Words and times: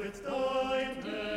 It's 0.00 0.20
dein 0.22 1.27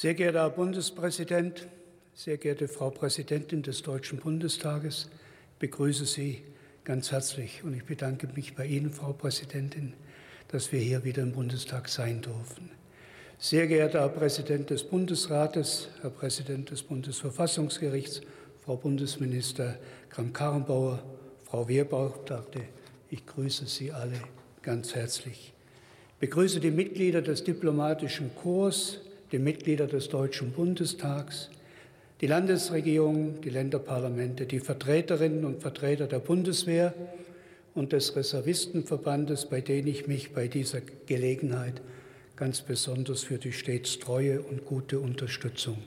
Sehr 0.00 0.14
geehrter 0.14 0.44
Herr 0.44 0.48
Bundespräsident, 0.48 1.68
sehr 2.14 2.38
geehrte 2.38 2.68
Frau 2.68 2.88
Präsidentin 2.88 3.60
des 3.60 3.82
Deutschen 3.82 4.18
Bundestages, 4.18 5.10
ich 5.52 5.58
begrüße 5.58 6.06
Sie 6.06 6.42
ganz 6.84 7.12
herzlich 7.12 7.62
und 7.64 7.74
ich 7.74 7.84
bedanke 7.84 8.26
mich 8.34 8.54
bei 8.54 8.64
Ihnen, 8.64 8.88
Frau 8.88 9.12
Präsidentin, 9.12 9.92
dass 10.48 10.72
wir 10.72 10.80
hier 10.80 11.04
wieder 11.04 11.22
im 11.22 11.32
Bundestag 11.32 11.90
sein 11.90 12.22
dürfen. 12.22 12.70
Sehr 13.38 13.66
geehrter 13.66 14.00
Herr 14.00 14.08
Präsident 14.08 14.70
des 14.70 14.84
Bundesrates, 14.84 15.88
Herr 16.00 16.08
Präsident 16.08 16.70
des 16.70 16.82
Bundesverfassungsgerichts, 16.82 18.22
Frau 18.64 18.76
Bundesminister 18.76 19.76
Kramp-Karrenbauer, 20.08 21.02
Frau 21.44 21.68
Wehrbeauftragte, 21.68 22.62
ich 23.10 23.26
grüße 23.26 23.66
Sie 23.66 23.92
alle 23.92 24.18
ganz 24.62 24.94
herzlich. 24.94 25.52
Ich 26.14 26.20
begrüße 26.20 26.58
die 26.58 26.70
Mitglieder 26.70 27.20
des 27.20 27.44
diplomatischen 27.44 28.34
Korps, 28.34 29.00
die 29.32 29.38
Mitglieder 29.38 29.86
des 29.86 30.08
Deutschen 30.08 30.52
Bundestags, 30.52 31.50
die 32.20 32.26
Landesregierung, 32.26 33.40
die 33.40 33.50
Länderparlamente, 33.50 34.46
die 34.46 34.60
Vertreterinnen 34.60 35.44
und 35.44 35.62
Vertreter 35.62 36.06
der 36.06 36.18
Bundeswehr 36.18 36.92
und 37.74 37.92
des 37.92 38.16
Reservistenverbandes, 38.16 39.46
bei 39.46 39.60
denen 39.60 39.88
ich 39.88 40.06
mich 40.06 40.32
bei 40.32 40.48
dieser 40.48 40.80
Gelegenheit 41.06 41.80
ganz 42.36 42.60
besonders 42.62 43.22
für 43.22 43.38
die 43.38 43.52
stets 43.52 43.98
treue 43.98 44.40
und 44.40 44.64
gute 44.64 44.98
Unterstützung 44.98 45.78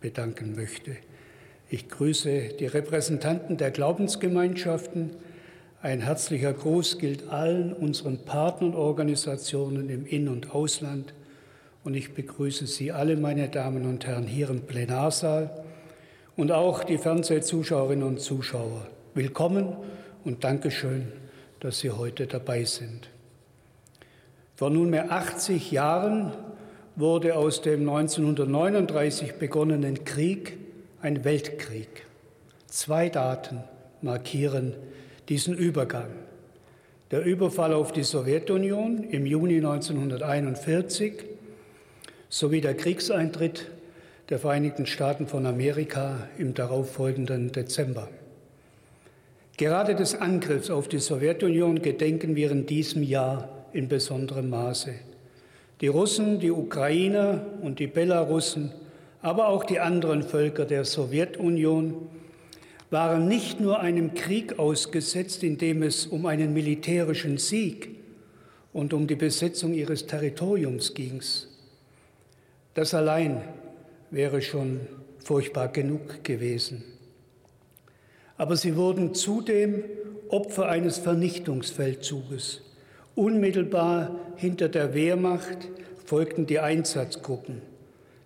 bedanken 0.00 0.54
möchte. 0.54 0.96
Ich 1.68 1.88
grüße 1.88 2.54
die 2.58 2.66
Repräsentanten 2.66 3.56
der 3.56 3.70
Glaubensgemeinschaften. 3.70 5.10
Ein 5.82 6.00
herzlicher 6.00 6.52
Gruß 6.52 6.98
gilt 6.98 7.28
allen 7.28 7.72
unseren 7.72 8.24
Partnerorganisationen 8.24 9.88
im 9.88 10.04
In- 10.04 10.28
und 10.28 10.52
Ausland 10.52 11.14
und 11.84 11.94
ich 11.94 12.12
begrüße 12.12 12.66
Sie 12.66 12.92
alle, 12.92 13.16
meine 13.16 13.48
Damen 13.48 13.86
und 13.86 14.06
Herren, 14.06 14.26
hier 14.26 14.50
im 14.50 14.62
Plenarsaal 14.62 15.64
und 16.36 16.52
auch 16.52 16.84
die 16.84 16.98
Fernsehzuschauerinnen 16.98 18.06
und 18.06 18.20
Zuschauer. 18.20 18.86
Willkommen 19.14 19.74
und 20.24 20.44
Dankeschön, 20.44 21.08
dass 21.60 21.80
Sie 21.80 21.90
heute 21.90 22.26
dabei 22.26 22.64
sind. 22.64 23.08
Vor 24.56 24.70
nunmehr 24.70 25.10
80 25.10 25.70
Jahren 25.70 26.32
wurde 26.96 27.34
aus 27.36 27.62
dem 27.62 27.88
1939 27.88 29.34
begonnenen 29.34 30.04
Krieg 30.04 30.58
ein 31.00 31.24
Weltkrieg. 31.24 32.04
Zwei 32.66 33.08
Daten 33.08 33.64
markieren 34.02 34.74
diesen 35.30 35.54
Übergang. 35.54 36.10
Der 37.10 37.24
Überfall 37.24 37.72
auf 37.72 37.92
die 37.92 38.02
Sowjetunion 38.02 39.02
im 39.04 39.24
Juni 39.24 39.56
1941 39.56 41.29
sowie 42.30 42.60
der 42.60 42.74
Kriegseintritt 42.74 43.66
der 44.30 44.38
Vereinigten 44.38 44.86
Staaten 44.86 45.26
von 45.26 45.44
Amerika 45.44 46.28
im 46.38 46.54
darauffolgenden 46.54 47.50
Dezember. 47.50 48.08
Gerade 49.56 49.96
des 49.96 50.14
Angriffs 50.14 50.70
auf 50.70 50.88
die 50.88 51.00
Sowjetunion 51.00 51.82
gedenken 51.82 52.36
wir 52.36 52.52
in 52.52 52.64
diesem 52.64 53.02
Jahr 53.02 53.48
in 53.72 53.88
besonderem 53.88 54.48
Maße. 54.48 54.94
Die 55.80 55.88
Russen, 55.88 56.38
die 56.38 56.52
Ukrainer 56.52 57.44
und 57.60 57.78
die 57.80 57.88
Belarussen, 57.88 58.72
aber 59.22 59.48
auch 59.48 59.64
die 59.64 59.80
anderen 59.80 60.22
Völker 60.22 60.64
der 60.64 60.84
Sowjetunion 60.84 62.08
waren 62.90 63.28
nicht 63.28 63.60
nur 63.60 63.80
einem 63.80 64.14
Krieg 64.14 64.58
ausgesetzt, 64.58 65.42
in 65.42 65.58
dem 65.58 65.82
es 65.82 66.06
um 66.06 66.26
einen 66.26 66.54
militärischen 66.54 67.38
Sieg 67.38 67.90
und 68.72 68.92
um 68.92 69.06
die 69.06 69.16
Besetzung 69.16 69.74
ihres 69.74 70.06
Territoriums 70.06 70.94
ging, 70.94 71.20
das 72.74 72.94
allein 72.94 73.42
wäre 74.10 74.42
schon 74.42 74.80
furchtbar 75.18 75.68
genug 75.68 76.24
gewesen. 76.24 76.84
Aber 78.36 78.56
sie 78.56 78.76
wurden 78.76 79.14
zudem 79.14 79.84
Opfer 80.28 80.68
eines 80.68 80.98
Vernichtungsfeldzuges. 80.98 82.62
Unmittelbar 83.14 84.18
hinter 84.36 84.68
der 84.68 84.94
Wehrmacht 84.94 85.68
folgten 86.06 86.46
die 86.46 86.60
Einsatzgruppen, 86.60 87.60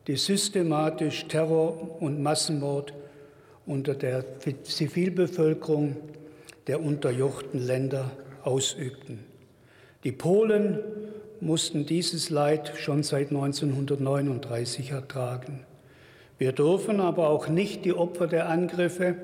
die 0.07 0.17
systematisch 0.17 1.27
Terror 1.27 2.01
und 2.01 2.23
Massenmord 2.23 2.95
unter 3.67 3.95
der 3.95 4.25
Zivilbevölkerung 4.63 5.97
der 6.67 6.81
unterjochten 6.81 7.67
Länder 7.67 8.11
ausübten. 8.43 9.25
Die 10.05 10.13
Polen 10.13 10.81
mussten 11.45 11.85
dieses 11.85 12.31
Leid 12.31 12.73
schon 12.77 13.03
seit 13.03 13.29
1939 13.29 14.93
ertragen. 14.93 15.61
Wir 16.39 16.53
dürfen 16.53 17.01
aber 17.01 17.29
auch 17.29 17.49
nicht 17.49 17.85
die 17.85 17.93
Opfer 17.93 18.27
der 18.27 18.49
Angriffe 18.49 19.17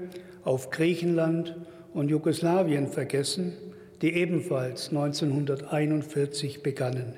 auf 0.45 0.69
Griechenland 0.71 1.57
und 1.95 2.11
Jugoslawien 2.11 2.89
vergessen, 2.89 3.55
die 4.03 4.13
ebenfalls 4.15 4.91
1941 4.91 6.63
begannen. 6.63 7.15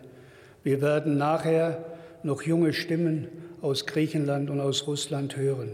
Wir 0.63 0.81
werden 0.81 1.19
nachher 1.19 1.85
noch 2.23 2.43
junge 2.43 2.73
Stimmen 2.73 3.27
aus 3.61 3.87
Griechenland 3.87 4.51
und 4.51 4.61
aus 4.61 4.87
Russland 4.87 5.37
hören. 5.37 5.71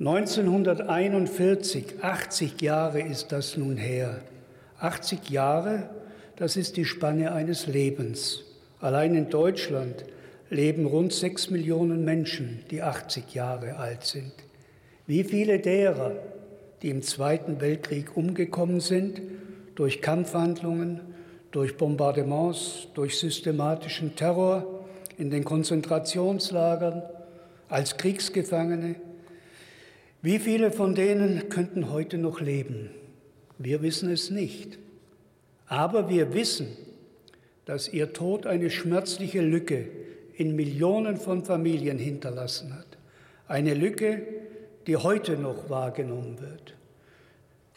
1941, 0.00 2.02
80 2.02 2.62
Jahre 2.62 3.02
ist 3.02 3.32
das 3.32 3.58
nun 3.58 3.76
her. 3.76 4.22
80 4.78 5.28
Jahre, 5.28 5.90
das 6.38 6.56
ist 6.56 6.76
die 6.76 6.84
Spanne 6.84 7.32
eines 7.32 7.66
Lebens. 7.66 8.44
Allein 8.80 9.16
in 9.16 9.28
Deutschland 9.28 10.04
leben 10.50 10.86
rund 10.86 11.12
sechs 11.12 11.50
Millionen 11.50 12.04
Menschen, 12.04 12.60
die 12.70 12.80
80 12.80 13.34
Jahre 13.34 13.76
alt 13.76 14.04
sind. 14.04 14.32
Wie 15.08 15.24
viele 15.24 15.58
derer, 15.58 16.12
die 16.80 16.90
im 16.90 17.02
Zweiten 17.02 17.60
Weltkrieg 17.60 18.16
umgekommen 18.16 18.78
sind, 18.78 19.20
durch 19.74 20.00
Kampfhandlungen, 20.00 21.00
durch 21.50 21.76
Bombardements, 21.76 22.86
durch 22.94 23.18
systematischen 23.18 24.14
Terror 24.14 24.84
in 25.18 25.30
den 25.30 25.44
Konzentrationslagern, 25.44 27.02
als 27.68 27.96
Kriegsgefangene, 27.96 28.94
wie 30.22 30.38
viele 30.38 30.70
von 30.70 30.94
denen 30.94 31.48
könnten 31.48 31.90
heute 31.90 32.16
noch 32.16 32.40
leben? 32.40 32.90
Wir 33.58 33.82
wissen 33.82 34.10
es 34.10 34.30
nicht. 34.30 34.78
Aber 35.68 36.08
wir 36.08 36.34
wissen, 36.34 36.68
dass 37.64 37.88
ihr 37.88 38.12
Tod 38.12 38.46
eine 38.46 38.70
schmerzliche 38.70 39.42
Lücke 39.42 39.86
in 40.34 40.56
Millionen 40.56 41.16
von 41.16 41.44
Familien 41.44 41.98
hinterlassen 41.98 42.74
hat. 42.74 42.86
Eine 43.46 43.74
Lücke, 43.74 44.22
die 44.86 44.96
heute 44.96 45.36
noch 45.36 45.68
wahrgenommen 45.68 46.40
wird. 46.40 46.74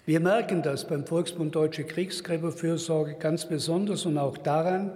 Wir 0.06 0.20
merken 0.20 0.62
das 0.64 0.88
beim 0.88 1.06
Volksbund 1.06 1.54
Deutsche 1.54 1.84
Kriegsgräberfürsorge 1.84 3.16
ganz 3.16 3.46
besonders 3.46 4.06
und 4.06 4.18
auch 4.18 4.38
daran, 4.38 4.92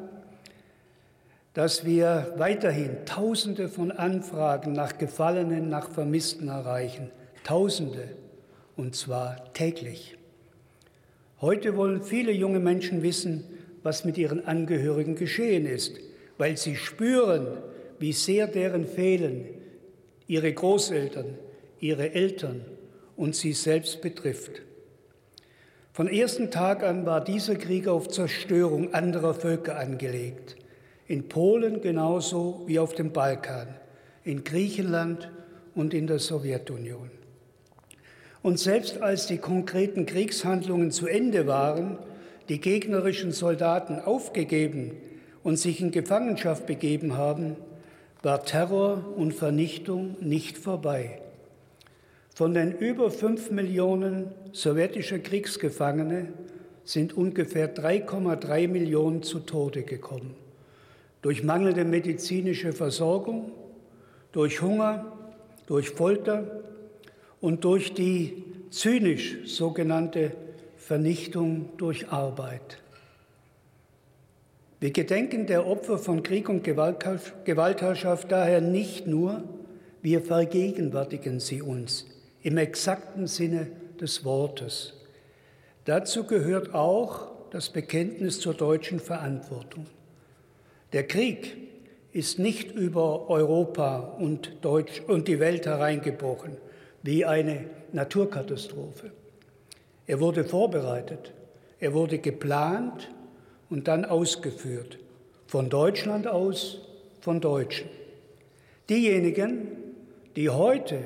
dass 1.53 1.85
wir 1.85 2.33
weiterhin 2.37 3.05
Tausende 3.05 3.69
von 3.69 3.91
Anfragen 3.91 4.73
nach 4.73 4.97
Gefallenen, 4.97 5.69
nach 5.69 5.89
Vermissten 5.89 6.47
erreichen. 6.47 7.11
Tausende, 7.43 8.09
und 8.75 8.95
zwar 8.95 9.53
täglich. 9.53 10.17
Heute 11.41 11.75
wollen 11.75 12.01
viele 12.01 12.31
junge 12.31 12.59
Menschen 12.59 13.03
wissen, 13.03 13.43
was 13.83 14.05
mit 14.05 14.17
ihren 14.17 14.45
Angehörigen 14.45 15.15
geschehen 15.15 15.65
ist, 15.65 15.97
weil 16.37 16.57
sie 16.57 16.75
spüren, 16.75 17.47
wie 17.99 18.13
sehr 18.13 18.47
deren 18.47 18.85
Fehlen 18.85 19.45
ihre 20.27 20.51
Großeltern, 20.51 21.37
ihre 21.79 22.13
Eltern 22.13 22.65
und 23.15 23.35
sie 23.35 23.53
selbst 23.53 24.01
betrifft. 24.01 24.61
Von 25.93 26.07
ersten 26.07 26.51
Tag 26.51 26.83
an 26.83 27.05
war 27.05 27.23
dieser 27.23 27.55
Krieg 27.55 27.87
auf 27.87 28.09
Zerstörung 28.09 28.93
anderer 28.93 29.33
Völker 29.33 29.77
angelegt. 29.77 30.55
In 31.07 31.29
Polen 31.29 31.81
genauso 31.81 32.63
wie 32.65 32.79
auf 32.79 32.95
dem 32.95 33.13
Balkan, 33.13 33.67
in 34.23 34.43
Griechenland 34.43 35.31
und 35.73 35.93
in 35.93 36.07
der 36.07 36.19
Sowjetunion. 36.19 37.11
Und 38.45 38.59
selbst 38.59 39.01
als 39.01 39.25
die 39.25 39.39
konkreten 39.39 40.05
Kriegshandlungen 40.05 40.91
zu 40.91 41.07
Ende 41.07 41.47
waren, 41.47 41.97
die 42.47 42.61
gegnerischen 42.61 43.31
Soldaten 43.31 43.99
aufgegeben 43.99 44.91
und 45.41 45.57
sich 45.57 45.81
in 45.81 45.89
Gefangenschaft 45.89 46.67
begeben 46.67 47.17
haben, 47.17 47.55
war 48.21 48.45
Terror 48.45 49.03
und 49.15 49.33
Vernichtung 49.33 50.15
nicht 50.19 50.59
vorbei. 50.59 51.21
Von 52.35 52.53
den 52.53 52.71
über 52.71 53.09
fünf 53.09 53.49
Millionen 53.49 54.27
sowjetischer 54.51 55.17
Kriegsgefangene 55.17 56.27
sind 56.83 57.17
ungefähr 57.17 57.73
3,3 57.73 58.67
Millionen 58.67 59.23
zu 59.23 59.39
Tode 59.39 59.81
gekommen. 59.81 60.35
Durch 61.23 61.43
mangelnde 61.43 61.83
medizinische 61.83 62.73
Versorgung, 62.73 63.53
durch 64.33 64.61
Hunger, 64.61 65.11
durch 65.65 65.89
Folter 65.89 66.61
und 67.41 67.63
durch 67.63 67.93
die 67.93 68.43
zynisch 68.69 69.37
sogenannte 69.45 70.31
Vernichtung 70.77 71.69
durch 71.77 72.09
Arbeit. 72.09 72.79
Wir 74.79 74.91
gedenken 74.91 75.47
der 75.47 75.65
Opfer 75.65 75.97
von 75.97 76.21
Krieg 76.21 76.49
und 76.49 76.63
Gewaltherrschaft 76.63 78.31
daher 78.31 78.61
nicht 78.61 79.07
nur, 79.07 79.43
wir 80.01 80.21
vergegenwärtigen 80.21 81.39
sie 81.39 81.61
uns 81.61 82.05
im 82.43 82.57
exakten 82.57 83.25
Sinne 83.25 83.67
des 83.99 84.23
Wortes. 84.23 84.93
Dazu 85.85 86.25
gehört 86.25 86.73
auch 86.75 87.31
das 87.49 87.69
Bekenntnis 87.69 88.39
zur 88.39 88.53
deutschen 88.53 88.99
Verantwortung. 88.99 89.87
Der 90.93 91.07
Krieg 91.07 91.57
ist 92.11 92.37
nicht 92.37 92.71
über 92.71 93.29
Europa 93.29 93.97
und, 94.19 94.57
Deutsch 94.61 95.01
und 95.07 95.27
die 95.27 95.39
Welt 95.39 95.65
hereingebrochen 95.65 96.57
wie 97.05 97.23
eine 97.23 97.65
Naturkatastrophe. 97.93 99.11
Er 100.07 100.19
wurde 100.19 100.43
vorbereitet, 100.43 101.33
er 101.79 101.93
wurde 101.93 102.17
geplant 102.17 103.11
und 103.69 103.87
dann 103.87 104.05
ausgeführt. 104.05 104.97
Von 105.45 105.69
Deutschland 105.69 106.25
aus, 106.25 106.81
von 107.21 107.41
Deutschen. 107.41 107.87
Diejenigen, 108.89 109.67
die 110.35 110.49
heute 110.49 110.97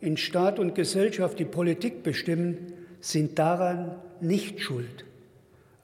in 0.00 0.16
Staat 0.16 0.58
und 0.58 0.74
Gesellschaft 0.74 1.38
die 1.38 1.44
Politik 1.44 2.02
bestimmen, 2.02 2.72
sind 3.00 3.38
daran 3.38 3.96
nicht 4.20 4.60
schuld. 4.60 5.04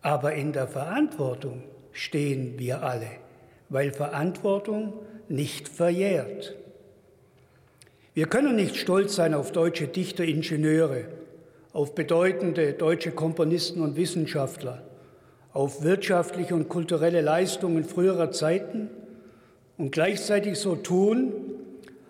Aber 0.00 0.32
in 0.32 0.52
der 0.52 0.66
Verantwortung 0.66 1.62
stehen 1.92 2.58
wir 2.58 2.82
alle, 2.82 3.10
weil 3.68 3.92
Verantwortung 3.92 4.94
nicht 5.28 5.68
verjährt. 5.68 6.57
Wir 8.18 8.26
können 8.26 8.56
nicht 8.56 8.74
stolz 8.74 9.14
sein 9.14 9.32
auf 9.32 9.52
deutsche 9.52 9.86
Dichter, 9.86 10.24
Ingenieure, 10.24 11.04
auf 11.72 11.94
bedeutende 11.94 12.72
deutsche 12.72 13.12
Komponisten 13.12 13.80
und 13.80 13.94
Wissenschaftler, 13.94 14.82
auf 15.52 15.84
wirtschaftliche 15.84 16.52
und 16.56 16.68
kulturelle 16.68 17.20
Leistungen 17.20 17.84
früherer 17.84 18.32
Zeiten 18.32 18.90
und 19.76 19.92
gleichzeitig 19.92 20.58
so 20.58 20.74
tun, 20.74 21.32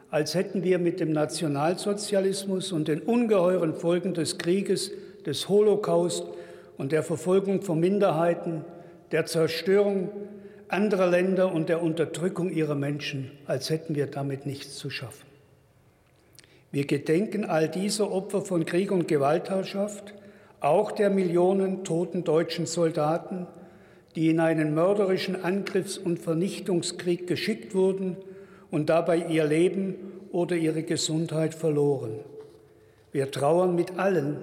als 0.09 0.35
hätten 0.35 0.65
wir 0.65 0.79
mit 0.79 0.99
dem 0.99 1.13
Nationalsozialismus 1.13 2.73
und 2.73 2.89
den 2.89 3.01
ungeheuren 3.01 3.75
Folgen 3.75 4.15
des 4.15 4.39
Krieges, 4.39 4.91
des 5.27 5.51
Holocaust 5.51 6.25
und 6.79 6.93
der 6.93 7.03
Verfolgung 7.03 7.61
von 7.61 7.81
Minderheiten, 7.81 8.65
der 9.13 9.27
Zerstörung 9.27 10.09
anderer 10.69 11.09
Länder 11.09 11.53
und 11.53 11.69
der 11.69 11.83
Unterdrückung 11.83 12.49
ihrer 12.49 12.77
Menschen, 12.77 13.31
als 13.45 13.69
hätten 13.69 13.95
wir 13.95 14.07
damit 14.07 14.47
nichts 14.47 14.77
zu 14.77 14.89
schaffen. 14.89 15.28
Wir 16.71 16.87
gedenken 16.87 17.45
all 17.45 17.69
dieser 17.69 18.11
Opfer 18.13 18.43
von 18.43 18.67
Krieg 18.67 18.93
und 18.93 19.09
Gewaltherrschaft, 19.09 20.15
auch 20.61 20.93
der 20.93 21.09
Millionen 21.09 21.85
toten 21.85 22.25
deutschen 22.25 22.67
Soldaten, 22.67 23.47
die 24.17 24.29
in 24.31 24.41
einen 24.41 24.75
mörderischen 24.75 25.43
Angriffs- 25.43 25.97
und 25.97 26.19
Vernichtungskrieg 26.19 27.27
geschickt 27.27 27.75
wurden 27.75 28.17
und 28.71 28.91
dabei 28.91 29.17
ihr 29.17 29.45
Leben 29.45 29.95
oder 30.33 30.57
ihre 30.57 30.83
Gesundheit 30.83 31.55
verloren. 31.55 32.19
Wir 33.13 33.31
trauern 33.31 33.75
mit 33.75 33.99
allen, 33.99 34.39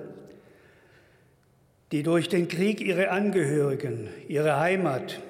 die 1.92 2.02
durch 2.02 2.30
den 2.30 2.48
Krieg 2.48 2.82
ihre 2.82 3.10
Angehörigen, 3.10 4.08
ihre 4.28 4.60
Heimat 4.60 5.22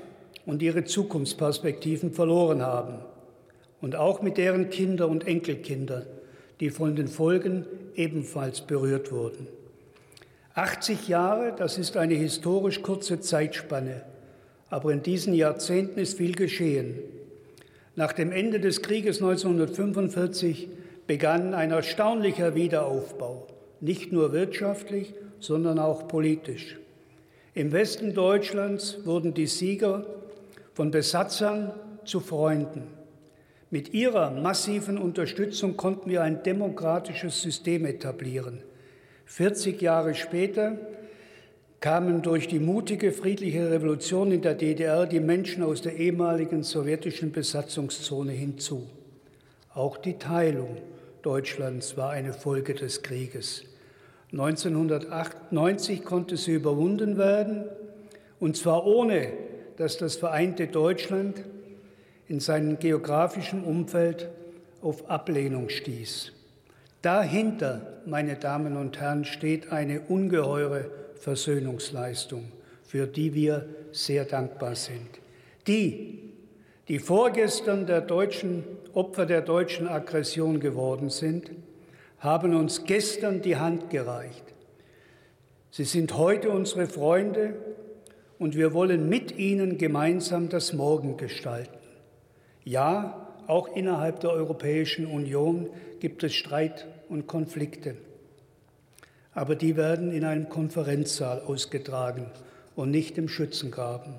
und 0.45 0.61
ihre 0.61 0.85
Zukunftsperspektiven 0.85 2.13
verloren 2.13 2.61
haben 2.61 2.99
und 3.81 3.95
auch 3.95 4.21
mit 4.21 4.37
deren 4.37 4.69
Kinder 4.69 5.09
und 5.09 5.27
Enkelkinder, 5.27 6.05
die 6.59 6.69
von 6.69 6.95
den 6.95 7.07
Folgen 7.07 7.65
ebenfalls 7.95 8.61
berührt 8.61 9.11
wurden. 9.11 9.47
80 10.53 11.07
Jahre, 11.09 11.53
das 11.57 11.77
ist 11.77 11.97
eine 11.97 12.13
historisch 12.13 12.81
kurze 12.81 13.19
Zeitspanne, 13.19 14.03
aber 14.69 14.93
in 14.93 15.03
diesen 15.03 15.33
Jahrzehnten 15.33 15.99
ist 15.99 16.17
viel 16.17 16.33
geschehen. 16.33 16.99
Nach 17.95 18.13
dem 18.13 18.31
Ende 18.31 18.59
des 18.59 18.81
Krieges 18.81 19.21
1945 19.21 20.69
begann 21.07 21.53
ein 21.53 21.71
erstaunlicher 21.71 22.55
Wiederaufbau, 22.55 23.47
nicht 23.81 24.11
nur 24.11 24.31
wirtschaftlich, 24.31 25.13
sondern 25.39 25.77
auch 25.77 26.07
politisch. 26.07 26.77
Im 27.53 27.71
Westen 27.71 28.13
Deutschlands 28.13 29.05
wurden 29.05 29.33
die 29.33 29.47
Sieger 29.47 30.05
von 30.73 30.91
Besatzern 30.91 31.71
zu 32.03 32.19
Freunden. 32.19 32.83
Mit 33.71 33.93
ihrer 33.93 34.31
massiven 34.31 34.97
Unterstützung 34.97 35.75
konnten 35.75 36.09
wir 36.09 36.21
ein 36.21 36.43
demokratisches 36.43 37.41
System 37.41 37.85
etablieren. 37.85 38.61
40 39.25 39.81
Jahre 39.81 40.13
später 40.13 40.77
kamen 41.79 42.21
durch 42.21 42.47
die 42.47 42.59
mutige 42.59 43.11
friedliche 43.11 43.71
Revolution 43.71 44.31
in 44.31 44.41
der 44.41 44.53
DDR 44.53 45.07
die 45.07 45.19
Menschen 45.19 45.63
aus 45.63 45.81
der 45.81 45.95
ehemaligen 45.95 46.63
sowjetischen 46.63 47.31
Besatzungszone 47.31 48.31
hinzu. 48.31 48.87
Auch 49.73 49.97
die 49.97 50.17
Teilung 50.17 50.77
Deutschlands 51.21 51.97
war 51.97 52.11
eine 52.11 52.33
Folge 52.33 52.75
des 52.75 53.01
Krieges. 53.01 53.63
1998 54.31 56.03
konnte 56.03 56.37
sie 56.37 56.53
überwunden 56.53 57.17
werden, 57.17 57.65
und 58.39 58.57
zwar 58.57 58.85
ohne, 58.85 59.33
dass 59.77 59.97
das 59.97 60.15
vereinte 60.15 60.67
Deutschland 60.67 61.43
in 62.27 62.39
seinem 62.39 62.79
geografischen 62.79 63.63
Umfeld 63.63 64.29
auf 64.81 65.09
Ablehnung 65.09 65.69
stieß. 65.69 66.31
Dahinter, 67.01 68.01
meine 68.05 68.35
Damen 68.35 68.77
und 68.77 68.99
Herren, 68.99 69.25
steht 69.25 69.71
eine 69.71 70.01
ungeheure 70.01 70.89
Versöhnungsleistung, 71.19 72.51
für 72.83 73.05
die 73.07 73.33
wir 73.33 73.67
sehr 73.91 74.25
dankbar 74.25 74.75
sind. 74.75 75.07
Die, 75.67 76.31
die 76.87 76.99
vorgestern 76.99 77.85
der 77.85 78.01
deutschen, 78.01 78.63
Opfer 78.93 79.25
der 79.25 79.41
deutschen 79.41 79.87
Aggression 79.87 80.59
geworden 80.59 81.09
sind, 81.09 81.51
haben 82.19 82.55
uns 82.55 82.85
gestern 82.85 83.41
die 83.41 83.57
Hand 83.57 83.89
gereicht. 83.89 84.43
Sie 85.69 85.83
sind 85.83 86.17
heute 86.17 86.49
unsere 86.49 86.87
Freunde 86.87 87.55
und 88.39 88.55
wir 88.55 88.73
wollen 88.73 89.09
mit 89.09 89.37
ihnen 89.37 89.77
gemeinsam 89.77 90.49
das 90.49 90.73
Morgen 90.73 91.17
gestalten. 91.17 91.84
Ja, 92.65 93.31
auch 93.47 93.73
innerhalb 93.73 94.19
der 94.19 94.31
Europäischen 94.31 95.05
Union 95.05 95.69
gibt 96.01 96.23
es 96.23 96.33
Streit 96.33 96.85
und 97.07 97.25
Konflikte 97.25 97.95
aber 99.35 99.55
die 99.55 99.75
werden 99.75 100.11
in 100.11 100.23
einem 100.23 100.49
Konferenzsaal 100.49 101.41
ausgetragen 101.41 102.31
und 102.75 102.89
nicht 102.89 103.17
im 103.17 103.27
Schützengraben. 103.27 104.15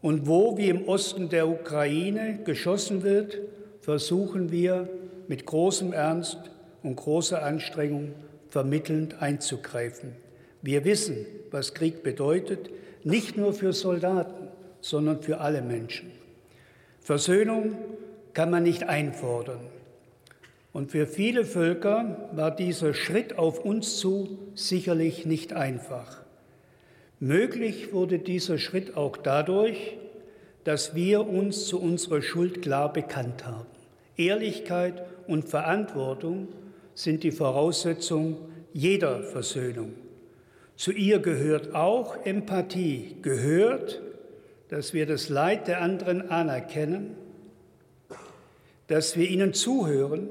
Und 0.00 0.26
wo, 0.26 0.56
wie 0.56 0.68
im 0.68 0.86
Osten 0.88 1.28
der 1.28 1.48
Ukraine, 1.48 2.38
geschossen 2.44 3.02
wird, 3.02 3.38
versuchen 3.80 4.52
wir 4.52 4.88
mit 5.26 5.44
großem 5.44 5.92
Ernst 5.92 6.38
und 6.82 6.96
großer 6.96 7.42
Anstrengung 7.42 8.12
vermittelnd 8.48 9.20
einzugreifen. 9.20 10.12
Wir 10.62 10.84
wissen, 10.84 11.26
was 11.50 11.74
Krieg 11.74 12.02
bedeutet, 12.04 12.70
nicht 13.02 13.36
nur 13.36 13.52
für 13.52 13.72
Soldaten, 13.72 14.48
sondern 14.80 15.22
für 15.22 15.40
alle 15.40 15.60
Menschen. 15.60 16.12
Versöhnung 17.04 17.76
kann 18.32 18.50
man 18.50 18.62
nicht 18.62 18.84
einfordern. 18.84 19.60
Und 20.72 20.90
für 20.90 21.06
viele 21.06 21.44
Völker 21.44 22.30
war 22.32 22.50
dieser 22.50 22.94
Schritt 22.94 23.36
auf 23.36 23.62
uns 23.62 23.98
zu 23.98 24.38
sicherlich 24.54 25.26
nicht 25.26 25.52
einfach. 25.52 26.22
Möglich 27.20 27.92
wurde 27.92 28.18
dieser 28.18 28.56
Schritt 28.56 28.96
auch 28.96 29.18
dadurch, 29.18 29.98
dass 30.64 30.94
wir 30.94 31.28
uns 31.28 31.66
zu 31.66 31.78
unserer 31.78 32.22
Schuld 32.22 32.62
klar 32.62 32.90
bekannt 32.90 33.46
haben. 33.46 33.66
Ehrlichkeit 34.16 35.04
und 35.26 35.44
Verantwortung 35.44 36.48
sind 36.94 37.22
die 37.22 37.32
Voraussetzung 37.32 38.38
jeder 38.72 39.22
Versöhnung. 39.22 39.92
Zu 40.76 40.90
ihr 40.90 41.18
gehört 41.18 41.74
auch 41.74 42.24
Empathie, 42.24 43.16
gehört, 43.20 44.00
dass 44.68 44.94
wir 44.94 45.06
das 45.06 45.28
Leid 45.28 45.68
der 45.68 45.80
anderen 45.80 46.30
anerkennen, 46.30 47.16
dass 48.86 49.16
wir 49.16 49.28
ihnen 49.28 49.54
zuhören 49.54 50.28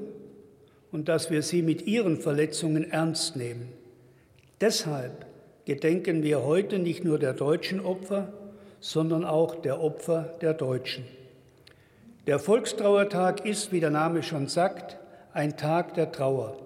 und 0.92 1.08
dass 1.08 1.30
wir 1.30 1.42
sie 1.42 1.62
mit 1.62 1.86
ihren 1.86 2.20
Verletzungen 2.20 2.90
ernst 2.90 3.36
nehmen. 3.36 3.68
Deshalb 4.60 5.26
gedenken 5.64 6.22
wir 6.22 6.44
heute 6.44 6.78
nicht 6.78 7.04
nur 7.04 7.18
der 7.18 7.32
deutschen 7.32 7.80
Opfer, 7.80 8.32
sondern 8.80 9.24
auch 9.24 9.56
der 9.56 9.80
Opfer 9.80 10.34
der 10.40 10.54
Deutschen. 10.54 11.04
Der 12.26 12.38
Volkstrauertag 12.38 13.44
ist, 13.44 13.72
wie 13.72 13.80
der 13.80 13.90
Name 13.90 14.22
schon 14.22 14.46
sagt, 14.48 14.98
ein 15.32 15.56
Tag 15.56 15.94
der 15.94 16.12
Trauer, 16.12 16.56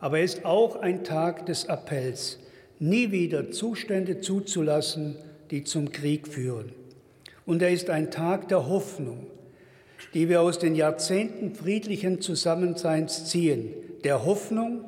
aber 0.00 0.18
er 0.18 0.24
ist 0.24 0.44
auch 0.44 0.76
ein 0.76 1.04
Tag 1.04 1.46
des 1.46 1.68
Appells, 1.68 2.38
nie 2.78 3.10
wieder 3.10 3.50
Zustände 3.50 4.20
zuzulassen, 4.20 5.16
die 5.50 5.64
zum 5.64 5.92
Krieg 5.92 6.28
führen. 6.28 6.72
Und 7.46 7.62
er 7.62 7.70
ist 7.70 7.90
ein 7.90 8.10
Tag 8.10 8.48
der 8.48 8.68
Hoffnung, 8.68 9.26
die 10.14 10.28
wir 10.28 10.40
aus 10.40 10.58
den 10.58 10.74
Jahrzehnten 10.74 11.54
friedlichen 11.54 12.20
Zusammenseins 12.20 13.26
ziehen, 13.26 13.70
der 14.04 14.24
Hoffnung, 14.24 14.84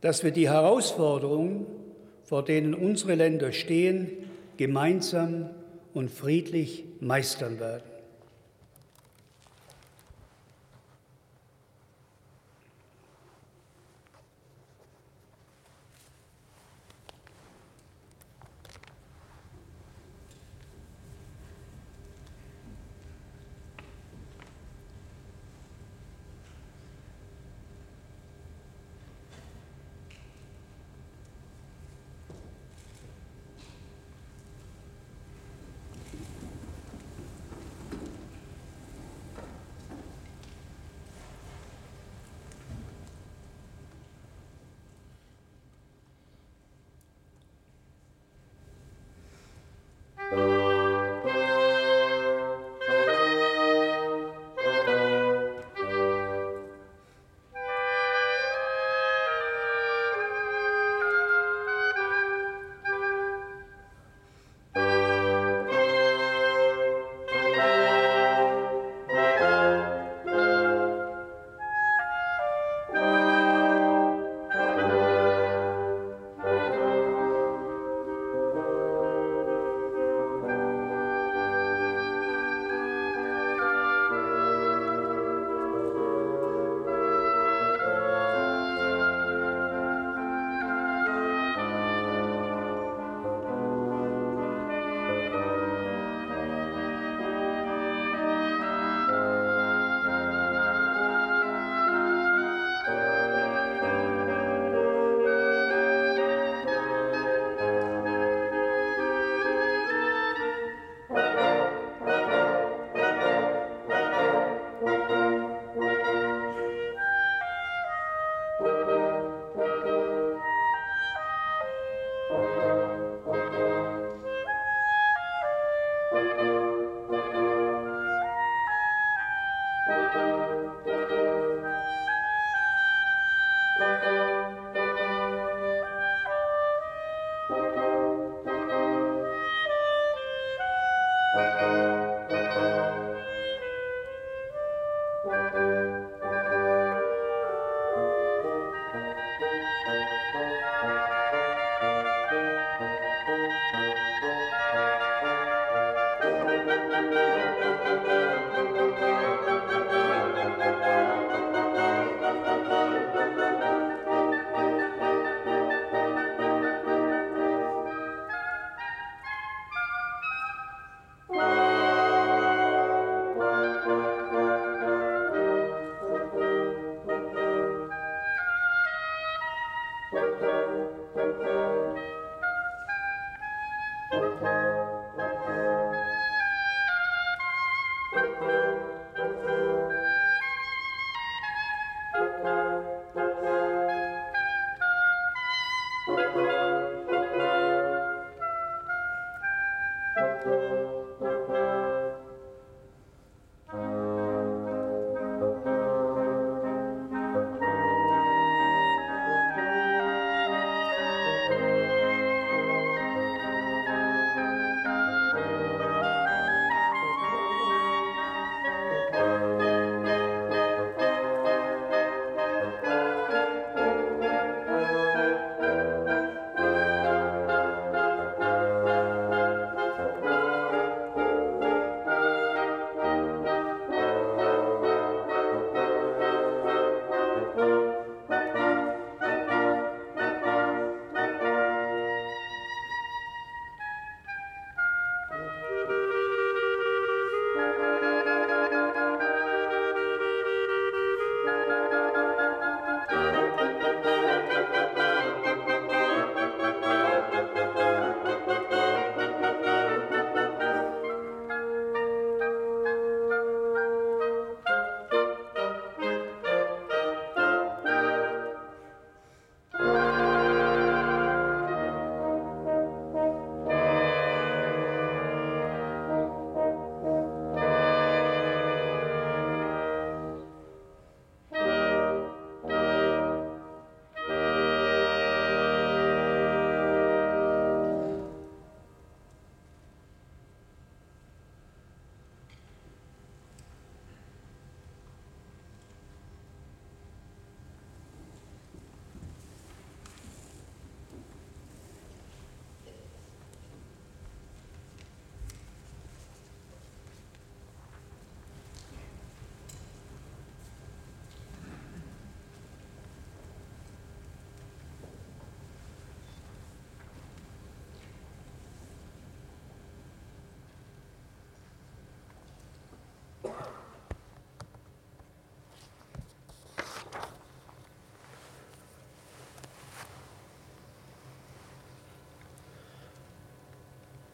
dass 0.00 0.24
wir 0.24 0.30
die 0.30 0.48
Herausforderungen, 0.48 1.66
vor 2.24 2.44
denen 2.44 2.74
unsere 2.74 3.14
Länder 3.14 3.52
stehen, 3.52 4.10
gemeinsam 4.56 5.50
und 5.94 6.10
friedlich 6.10 6.84
meistern 7.00 7.58
werden. 7.58 7.89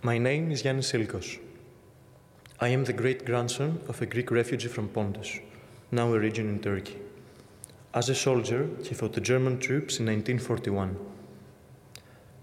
My 0.06 0.18
name 0.18 0.52
is 0.52 0.62
Yanis 0.62 0.92
Silkos. 0.92 1.40
I 2.60 2.68
am 2.68 2.84
the 2.84 2.92
great 2.92 3.24
grandson 3.26 3.80
of 3.88 4.00
a 4.00 4.06
Greek 4.06 4.30
refugee 4.30 4.68
from 4.68 4.86
Pontus, 4.86 5.40
now 5.90 6.14
a 6.14 6.20
region 6.20 6.48
in 6.48 6.60
Turkey. 6.60 6.96
As 7.92 8.08
a 8.08 8.14
soldier, 8.14 8.68
he 8.84 8.94
fought 8.94 9.14
the 9.14 9.20
German 9.20 9.58
troops 9.58 9.98
in 9.98 10.06
1941. 10.06 10.96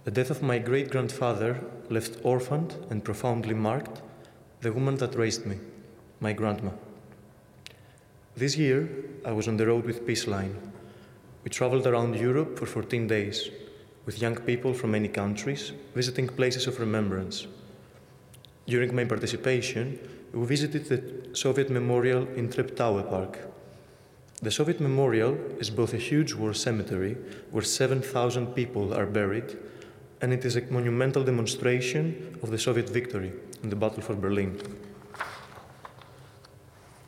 The 0.04 0.12
death 0.12 0.30
of 0.30 0.44
my 0.44 0.60
great 0.60 0.92
grandfather 0.92 1.62
left 1.90 2.18
orphaned 2.24 2.76
and 2.90 3.02
profoundly 3.06 3.54
marked 3.54 4.02
the 4.60 4.74
woman 4.74 4.98
that 4.98 5.16
raised 5.16 5.46
me, 5.46 5.58
my 6.20 6.34
grandma. 6.34 6.72
This 8.36 8.58
year, 8.58 8.90
I 9.24 9.32
was 9.32 9.48
on 9.48 9.56
the 9.56 9.68
road 9.68 9.86
with 9.86 10.06
Peace 10.06 10.28
Line. 10.28 10.54
We 11.46 11.50
traveled 11.50 11.88
around 11.88 12.18
Europe 12.18 12.60
for 12.60 12.66
14 12.66 13.08
days 13.08 13.50
with 14.06 14.22
young 14.22 14.36
people 14.36 14.74
from 14.74 14.92
many 14.92 15.08
countries 15.08 15.72
visiting 15.96 16.28
places 16.28 16.68
of 16.68 16.80
remembrance. 16.80 17.48
During 18.68 18.96
my 18.96 19.06
participation, 19.06 20.00
we 20.34 20.46
visited 20.46 20.86
the 20.86 21.36
Soviet 21.36 21.70
Memorial 21.70 22.28
in 22.36 22.50
Treptower 22.50 23.10
Park. 23.10 23.40
The 24.42 24.52
Soviet 24.52 24.82
Memorial 24.82 25.38
is 25.60 25.70
both 25.70 25.94
a 25.94 25.98
huge 25.98 26.34
war 26.34 26.54
cemetery 26.54 27.16
where 27.52 27.64
7,000 27.64 28.48
people 28.48 28.94
are 28.94 29.06
buried, 29.06 29.58
and 30.22 30.34
it 30.34 30.44
is 30.44 30.56
a 30.56 30.62
monumental 30.62 31.24
demonstration 31.24 32.38
of 32.42 32.52
the 32.52 32.58
Soviet 32.58 32.90
victory 32.90 33.32
in 33.64 33.70
the 33.70 33.76
Battle 33.76 34.02
for 34.02 34.16
Berlin. 34.16 34.60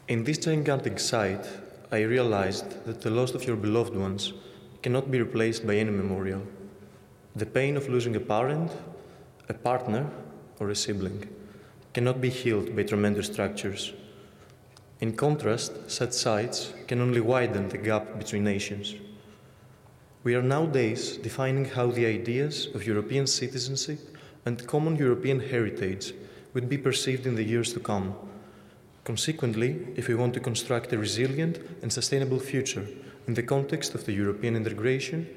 In 0.08 0.24
this 0.24 0.38
gigantic 0.38 1.00
site, 1.00 1.46
I 1.92 2.02
realized 2.02 2.86
that 2.86 3.02
the 3.02 3.10
loss 3.10 3.34
of 3.34 3.46
your 3.46 3.56
beloved 3.56 3.96
ones 3.96 4.34
cannot 4.84 5.10
be 5.10 5.20
replaced 5.20 5.66
by 5.66 5.76
any 5.76 5.92
memorial. 5.92 6.44
The 7.36 7.46
pain 7.46 7.78
of 7.78 7.90
losing 7.90 8.16
a 8.16 8.20
parent, 8.20 8.72
a 9.50 9.54
partner, 9.54 10.10
or 10.60 10.70
a 10.70 10.76
sibling 10.76 11.28
cannot 11.94 12.22
be 12.22 12.30
healed 12.30 12.76
by 12.76 12.84
tremendous 12.84 13.28
structures. 13.28 13.94
In 15.02 15.16
contrast, 15.16 15.92
such 15.92 16.14
sites 16.14 16.74
can 16.88 17.02
only 17.02 17.22
widen 17.22 17.70
the 17.70 17.78
gap 17.78 18.18
between 18.18 18.44
nations. 18.44 18.96
We 20.24 20.36
are 20.36 20.42
nowadays 20.42 21.18
defining 21.18 21.66
how 21.66 21.88
the 21.92 22.06
ideas 22.06 22.68
of 22.74 22.88
European 22.88 23.28
citizenship 23.28 24.00
and 24.46 24.66
common 24.68 24.96
European 24.96 25.40
heritage 25.40 26.14
would 26.54 26.70
be 26.70 26.78
perceived 26.78 27.28
in 27.28 27.36
the 27.36 27.44
years 27.44 27.74
to 27.74 27.80
come 27.80 28.16
Consequently, 29.06 29.86
if 29.96 30.08
we 30.08 30.16
want 30.16 30.34
to 30.34 30.40
construct 30.40 30.92
a 30.92 30.98
resilient 30.98 31.60
and 31.84 31.94
sustainable 31.94 32.40
future 32.40 32.88
in 33.28 33.36
the 33.36 33.44
context 33.44 33.94
of 33.94 34.06
the 34.06 34.14
European 34.14 34.56
integration, 34.56 35.28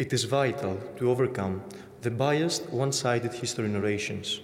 it 0.00 0.14
is 0.14 0.24
vital 0.24 0.78
to 0.96 1.10
overcome 1.10 1.62
the 2.00 2.10
biased, 2.10 2.70
one 2.70 2.90
sided 2.90 3.34
history 3.34 3.68
narrations. 3.68 4.40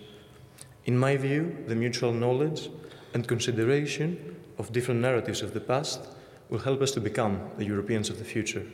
In 0.85 0.99
my 0.99 1.17
view, 1.17 1.65
the 1.67 1.75
mutual 1.75 2.13
knowledge 2.13 2.69
and 3.15 3.27
consideration 3.27 4.37
of 4.59 4.71
different 4.71 5.01
narratives 5.01 5.41
of 5.41 5.55
the 5.55 5.61
past 5.61 6.09
will 6.51 6.59
help 6.59 6.83
us 6.83 6.91
to 6.91 7.01
become 7.01 7.41
the 7.57 7.65
Europeans 7.65 8.11
of 8.11 8.19
the 8.19 8.25
future. 8.25 8.67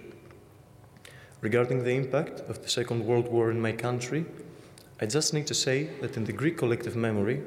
Regarding 1.40 1.85
the 1.85 1.95
impact 1.95 2.40
of 2.51 2.61
the 2.62 2.68
Second 2.68 3.07
World 3.07 3.29
War 3.29 3.53
in 3.53 3.61
my 3.61 3.71
country, 3.71 4.27
I 5.01 5.07
just 5.07 5.33
need 5.33 5.47
to 5.47 5.55
say 5.55 5.85
that 6.01 6.16
in 6.16 6.25
the 6.25 6.33
Greek 6.33 6.59
collective 6.59 6.97
memory, 6.97 7.42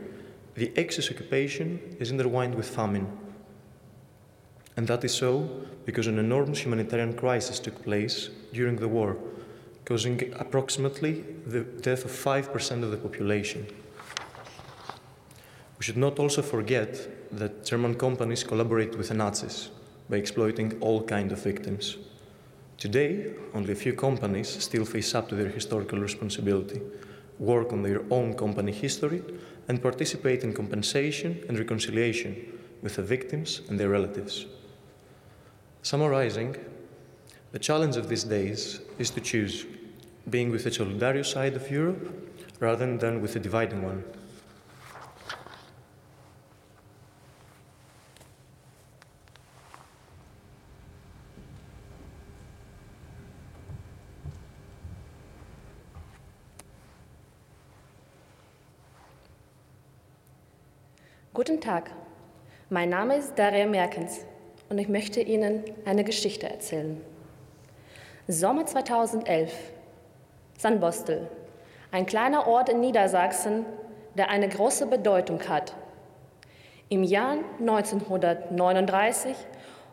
the 0.53 0.71
Axis 0.77 1.11
occupation 1.11 1.97
is 1.99 2.09
intertwined 2.09 2.55
with 2.55 2.69
famine. 2.69 3.07
And 4.77 4.87
that 4.87 5.03
is 5.03 5.13
so 5.13 5.49
because 5.85 6.07
an 6.07 6.19
enormous 6.19 6.59
humanitarian 6.65 7.13
crisis 7.13 7.59
took 7.59 7.81
place 7.83 8.29
during 8.51 8.75
the 8.75 8.87
war, 8.87 9.15
causing 9.85 10.33
approximately 10.37 11.23
the 11.45 11.61
death 11.61 12.05
of 12.05 12.11
5% 12.11 12.83
of 12.83 12.91
the 12.91 12.97
population. 12.97 13.67
We 15.77 15.83
should 15.83 15.97
not 15.97 16.19
also 16.19 16.41
forget 16.41 17.07
that 17.37 17.65
German 17.65 17.95
companies 17.95 18.43
collaborated 18.43 18.95
with 18.95 19.09
the 19.09 19.13
Nazis 19.13 19.69
by 20.09 20.17
exploiting 20.17 20.79
all 20.81 21.03
kinds 21.03 21.31
of 21.33 21.43
victims. 21.43 21.97
Today, 22.77 23.33
only 23.53 23.71
a 23.71 23.75
few 23.75 23.93
companies 23.93 24.49
still 24.49 24.85
face 24.85 25.15
up 25.15 25.29
to 25.29 25.35
their 25.35 25.49
historical 25.49 25.99
responsibility, 25.99 26.81
work 27.39 27.71
on 27.71 27.83
their 27.83 28.01
own 28.09 28.33
company 28.33 28.71
history, 28.71 29.21
and 29.67 29.81
participate 29.81 30.43
in 30.43 30.53
compensation 30.53 31.43
and 31.47 31.57
reconciliation 31.57 32.35
with 32.81 32.95
the 32.95 33.01
victims 33.01 33.61
and 33.69 33.79
their 33.79 33.89
relatives. 33.89 34.45
Summarizing, 35.85 36.55
the 37.51 37.59
challenge 37.59 37.95
of 37.95 38.09
these 38.09 38.23
days 38.23 38.79
is 38.97 39.11
to 39.11 39.21
choose 39.21 39.67
being 40.27 40.49
with 40.49 40.63
the 40.63 40.71
solidarious 40.71 41.29
side 41.29 41.53
of 41.53 41.69
Europe 41.69 42.11
rather 42.59 42.97
than 42.97 43.21
with 43.21 43.33
the 43.33 43.39
dividing 43.39 43.83
one. 43.83 44.03
Guten 61.35 61.59
Tag, 61.59 61.91
mein 62.71 62.89
Name 62.89 63.11
ist 63.11 63.35
Daria 63.35 63.67
Merkens 63.67 64.25
und 64.69 64.77
ich 64.77 64.87
möchte 64.87 65.21
Ihnen 65.21 65.63
eine 65.85 66.03
Geschichte 66.03 66.49
erzählen. 66.49 67.01
Sommer 68.27 68.65
2011, 68.65 69.53
San 70.57 70.79
Bostel, 70.79 71.27
ein 71.91 72.05
kleiner 72.05 72.47
Ort 72.47 72.69
in 72.69 72.79
Niedersachsen, 72.79 73.65
der 74.15 74.29
eine 74.29 74.49
große 74.49 74.87
Bedeutung 74.87 75.39
hat. 75.47 75.75
Im 76.89 77.03
Jahr 77.03 77.37
1939 77.59 79.35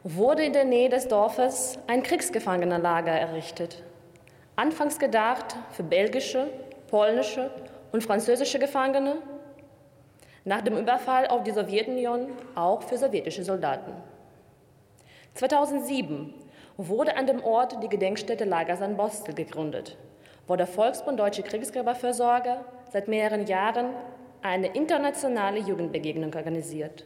wurde 0.04 0.44
in 0.44 0.52
der 0.52 0.64
Nähe 0.64 0.88
des 0.88 1.08
Dorfes 1.08 1.78
ein 1.86 2.02
Kriegsgefangenenlager 2.02 3.12
errichtet. 3.12 3.82
Anfangs 4.56 4.98
gedacht 4.98 5.56
für 5.70 5.82
belgische, 5.82 6.48
polnische 6.88 7.50
und 7.92 8.02
französische 8.02 8.58
Gefangene 8.58 9.16
nach 10.44 10.62
dem 10.62 10.76
Überfall 10.76 11.28
auf 11.28 11.44
die 11.44 11.52
Sowjetunion 11.52 12.28
auch 12.54 12.82
für 12.82 12.98
sowjetische 12.98 13.44
Soldaten. 13.44 13.92
2007 15.34 16.34
wurde 16.76 17.16
an 17.16 17.26
dem 17.26 17.42
Ort 17.42 17.82
die 17.82 17.88
Gedenkstätte 17.88 18.44
Lager 18.44 18.76
San 18.76 18.96
Bostel 18.96 19.34
gegründet, 19.34 19.96
wo 20.46 20.56
der 20.56 20.66
Volksbund 20.66 21.18
Deutsche 21.18 21.42
Kriegsgräberfürsorge 21.42 22.58
seit 22.92 23.08
mehreren 23.08 23.46
Jahren 23.46 23.90
eine 24.42 24.68
internationale 24.68 25.60
Jugendbegegnung 25.60 26.34
organisiert. 26.34 27.04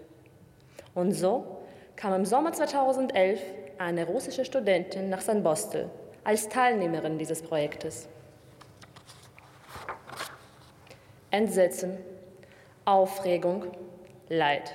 Und 0.95 1.13
so 1.13 1.59
kam 1.95 2.15
im 2.15 2.25
Sommer 2.25 2.53
2011 2.53 3.41
eine 3.79 4.07
russische 4.07 4.45
Studentin 4.45 5.11
nach 5.11 5.21
San 5.21 5.43
Bostel 5.43 5.91
als 6.25 6.49
Teilnehmerin 6.49 7.19
dieses 7.19 7.43
Projektes. 7.43 8.09
Entsetzen, 11.31 11.99
Aufregung, 12.85 13.67
Leid. 14.29 14.73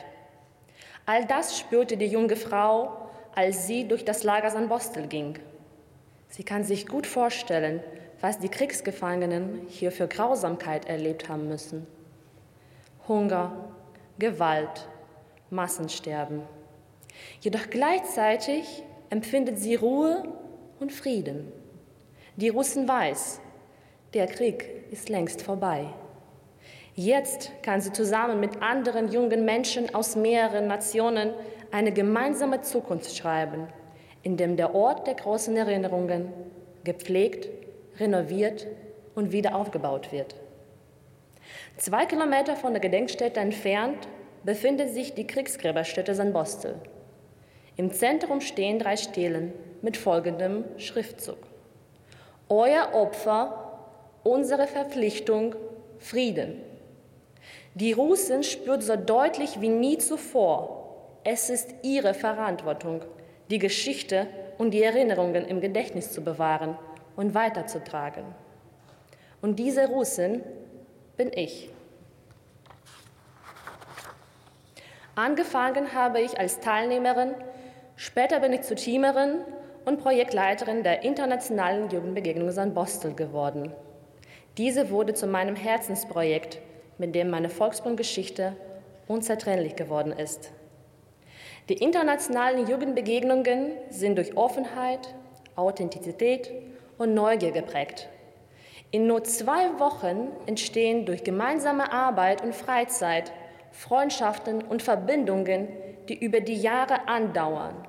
All 1.06 1.26
das 1.26 1.58
spürte 1.58 1.98
die 1.98 2.06
junge 2.06 2.36
Frau, 2.36 3.01
als 3.36 3.68
sie 3.68 3.88
durch 3.88 4.06
das 4.06 4.24
Lager 4.24 4.50
San 4.50 4.70
Bostel 4.70 5.08
ging. 5.08 5.40
Sie 6.30 6.44
kann 6.44 6.64
sich 6.64 6.88
gut 6.88 7.08
vorstellen, 7.08 7.82
was 8.22 8.40
die 8.40 8.50
Kriegsgefangenen 8.50 9.66
hier 9.68 9.92
für 9.92 10.08
Grausamkeit 10.08 10.88
erlebt 10.88 11.28
haben 11.28 11.48
müssen. 11.48 11.88
Hunger, 13.08 13.70
Gewalt, 14.20 14.88
Massensterben. 15.50 16.44
Jedoch 17.42 17.70
gleichzeitig 17.70 18.84
empfindet 19.10 19.58
sie 19.60 19.76
Ruhe 19.76 20.24
und 20.80 20.92
Frieden. 20.92 21.52
Die 22.38 22.50
Russen 22.50 22.88
weiß, 22.88 23.42
der 24.14 24.28
Krieg 24.28 24.70
ist 24.92 25.10
längst 25.10 25.42
vorbei. 25.42 25.88
Jetzt 26.96 27.52
kann 27.64 27.82
sie 27.82 27.94
zusammen 27.94 28.40
mit 28.40 28.62
anderen 28.62 29.12
jungen 29.12 29.46
Menschen 29.46 29.94
aus 29.96 30.16
mehreren 30.16 30.68
Nationen 30.68 31.32
eine 31.72 31.92
gemeinsame 31.92 32.62
Zukunft 32.62 33.16
schreiben, 33.16 33.68
in 34.24 34.38
dem 34.38 34.58
der 34.58 34.76
Ort 34.76 35.08
der 35.08 35.16
großen 35.16 35.56
Erinnerungen 35.56 36.32
gepflegt, 36.84 37.50
renoviert 38.00 38.68
und 39.16 39.32
wieder 39.32 39.56
aufgebaut 39.56 40.12
wird. 40.12 40.36
Zwei 41.78 42.06
Kilometer 42.06 42.56
von 42.56 42.74
der 42.74 42.82
Gedenkstätte 42.82 43.40
entfernt 43.40 44.08
befindet 44.44 44.94
sich 44.94 45.14
die 45.14 45.28
Kriegsgräberstätte 45.28 46.16
San 46.16 46.34
Bostel. 46.34 46.76
Im 47.78 47.92
Zentrum 47.92 48.42
stehen 48.42 48.80
drei 48.80 48.98
Stelen 48.98 49.54
mit 49.82 49.98
folgendem 49.98 50.66
Schriftzug. 50.78 51.38
Euer 52.50 52.94
Opfer, 52.94 53.80
unsere 54.24 54.68
Verpflichtung, 54.68 55.56
Frieden. 55.98 56.62
Die 57.76 57.94
Russen 57.94 58.44
spürt 58.44 58.84
so 58.84 58.96
deutlich 58.96 59.62
wie 59.62 59.70
nie 59.70 59.98
zuvor, 59.98 60.81
es 61.24 61.50
ist 61.50 61.74
ihre 61.84 62.14
Verantwortung, 62.14 63.02
die 63.50 63.60
Geschichte 63.60 64.28
und 64.58 64.72
die 64.72 64.84
Erinnerungen 64.84 65.46
im 65.46 65.62
Gedächtnis 65.62 66.12
zu 66.12 66.24
bewahren 66.24 66.78
und 67.16 67.36
weiterzutragen. 67.36 68.24
Und 69.42 69.60
diese 69.60 69.88
Russin 69.88 70.44
bin 71.18 71.32
ich. 71.34 71.70
Angefangen 75.16 75.94
habe 75.94 76.22
ich 76.22 76.40
als 76.40 76.60
Teilnehmerin, 76.60 77.34
später 77.96 78.40
bin 78.40 78.54
ich 78.54 78.62
zu 78.62 78.76
Teamerin 78.76 79.40
und 79.86 80.00
Projektleiterin 80.00 80.84
der 80.84 81.04
Internationalen 81.04 81.90
Jugendbegegnung 81.90 82.52
St. 82.52 82.74
Bostel 82.74 83.14
geworden. 83.14 83.74
Diese 84.58 84.90
wurde 84.90 85.14
zu 85.14 85.28
meinem 85.28 85.56
Herzensprojekt, 85.56 86.60
mit 86.98 87.14
dem 87.16 87.30
meine 87.30 87.50
Volksbundgeschichte 87.50 88.56
unzertrennlich 89.08 89.76
geworden 89.76 90.12
ist. 90.12 90.52
Die 91.70 91.76
internationalen 91.76 92.68
Jugendbegegnungen 92.68 93.74
sind 93.90 94.18
durch 94.18 94.36
Offenheit, 94.36 95.14
Authentizität 95.56 96.52
und 96.98 97.14
Neugier 97.14 97.52
geprägt. 97.52 98.10
In 98.92 99.08
nur 99.08 99.24
zwei 99.24 99.80
Wochen 99.80 100.30
entstehen 100.48 101.06
durch 101.06 101.24
gemeinsame 101.24 101.92
Arbeit 101.92 102.44
und 102.44 102.54
Freizeit 102.54 103.32
Freundschaften 103.72 104.62
und 104.64 104.82
Verbindungen, 104.82 105.70
die 106.10 106.18
über 106.18 106.42
die 106.42 106.56
Jahre 106.56 107.08
andauern. 107.08 107.88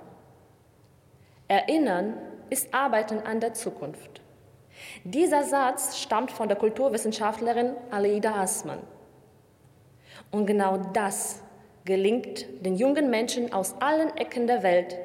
Erinnern 1.49 2.15
ist 2.51 2.73
Arbeiten 2.73 3.19
an 3.19 3.41
der 3.41 3.53
Zukunft. 3.55 4.21
Dieser 5.05 5.45
Satz 5.45 5.99
stammt 5.99 6.31
von 6.31 6.49
der 6.49 6.57
Kulturwissenschaftlerin 6.57 7.75
Aleida 7.91 8.37
Hassmann. 8.37 8.79
Und 10.31 10.47
genau 10.47 10.79
das 10.93 11.43
gelingt 11.85 12.47
den 12.65 12.77
jungen 12.77 13.11
Menschen 13.11 13.53
aus 13.53 13.75
allen 13.81 14.17
Ecken 14.17 14.47
der 14.47 14.63
Welt, 14.63 14.99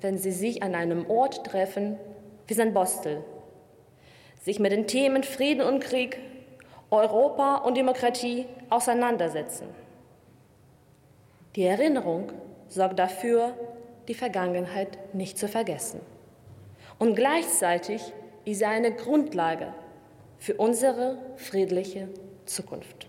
wenn 0.00 0.18
sie 0.18 0.32
sich 0.32 0.62
an 0.62 0.74
einem 0.74 1.08
Ort 1.10 1.46
treffen 1.46 1.98
wie 2.46 2.54
St. 2.54 2.72
Bostel, 2.72 3.24
sich 4.40 4.58
mit 4.58 4.72
den 4.72 4.86
Themen 4.86 5.22
Frieden 5.22 5.62
und 5.62 5.80
Krieg, 5.80 6.18
Europa 6.90 7.56
und 7.56 7.76
Demokratie 7.76 8.46
auseinandersetzen. 8.70 9.68
Die 11.56 11.64
Erinnerung 11.64 12.32
sorgt 12.68 12.98
dafür, 12.98 13.54
die 14.06 14.14
Vergangenheit 14.14 14.98
nicht 15.14 15.38
zu 15.38 15.48
vergessen. 15.48 16.00
Und 16.98 17.14
gleichzeitig 17.14 18.00
ist 18.44 18.58
sie 18.58 18.64
eine 18.64 18.92
Grundlage 18.92 19.74
für 20.38 20.54
unsere 20.54 21.18
friedliche 21.36 22.08
Zukunft. 22.46 23.07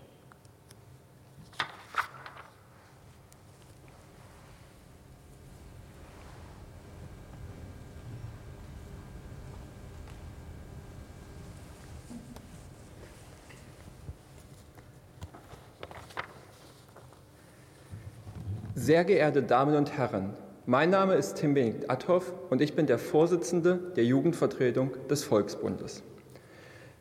Sehr 18.90 19.04
geehrte 19.04 19.44
Damen 19.44 19.76
und 19.76 19.96
Herren, 19.96 20.30
mein 20.66 20.90
Name 20.90 21.14
ist 21.14 21.34
Tim 21.36 21.54
Benedikt 21.54 21.88
Atthoff 21.88 22.34
und 22.50 22.60
ich 22.60 22.74
bin 22.74 22.86
der 22.86 22.98
Vorsitzende 22.98 23.78
der 23.94 24.02
Jugendvertretung 24.04 24.90
des 25.08 25.22
Volksbundes. 25.22 26.02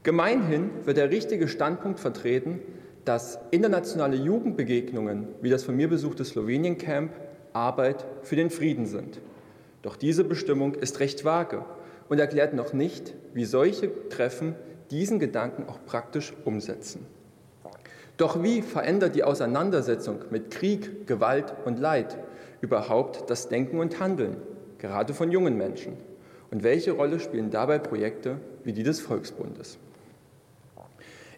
Gemeinhin 0.03 0.69
wird 0.85 0.97
der 0.97 1.09
richtige 1.09 1.47
Standpunkt 1.47 1.99
vertreten, 1.99 2.59
dass 3.05 3.39
internationale 3.49 4.17
Jugendbegegnungen 4.17 5.29
wie 5.41 5.49
das 5.49 5.63
von 5.63 5.75
mir 5.75 5.87
besuchte 5.87 6.23
Slowenien-Camp 6.23 7.11
Arbeit 7.53 8.05
für 8.21 8.35
den 8.35 8.51
Frieden 8.51 8.85
sind. 8.85 9.19
Doch 9.81 9.95
diese 9.95 10.23
Bestimmung 10.23 10.75
ist 10.75 10.99
recht 10.99 11.25
vage 11.25 11.65
und 12.07 12.19
erklärt 12.19 12.53
noch 12.53 12.71
nicht, 12.71 13.15
wie 13.33 13.45
solche 13.45 14.09
Treffen 14.09 14.53
diesen 14.91 15.17
Gedanken 15.17 15.67
auch 15.67 15.79
praktisch 15.87 16.33
umsetzen. 16.45 17.07
Doch 18.19 18.43
wie 18.43 18.61
verändert 18.61 19.15
die 19.15 19.23
Auseinandersetzung 19.23 20.19
mit 20.29 20.51
Krieg, 20.51 21.07
Gewalt 21.07 21.53
und 21.63 21.79
Leid 21.79 22.17
überhaupt 22.59 23.29
das 23.29 23.47
Denken 23.47 23.79
und 23.79 24.01
Handeln, 24.01 24.35
gerade 24.77 25.13
von 25.13 25.31
jungen 25.31 25.57
Menschen? 25.57 25.93
Und 26.51 26.61
welche 26.61 26.91
Rolle 26.91 27.21
spielen 27.21 27.49
dabei 27.49 27.79
Projekte 27.79 28.35
wie 28.65 28.73
die 28.73 28.83
des 28.83 28.99
Volksbundes? 28.99 29.77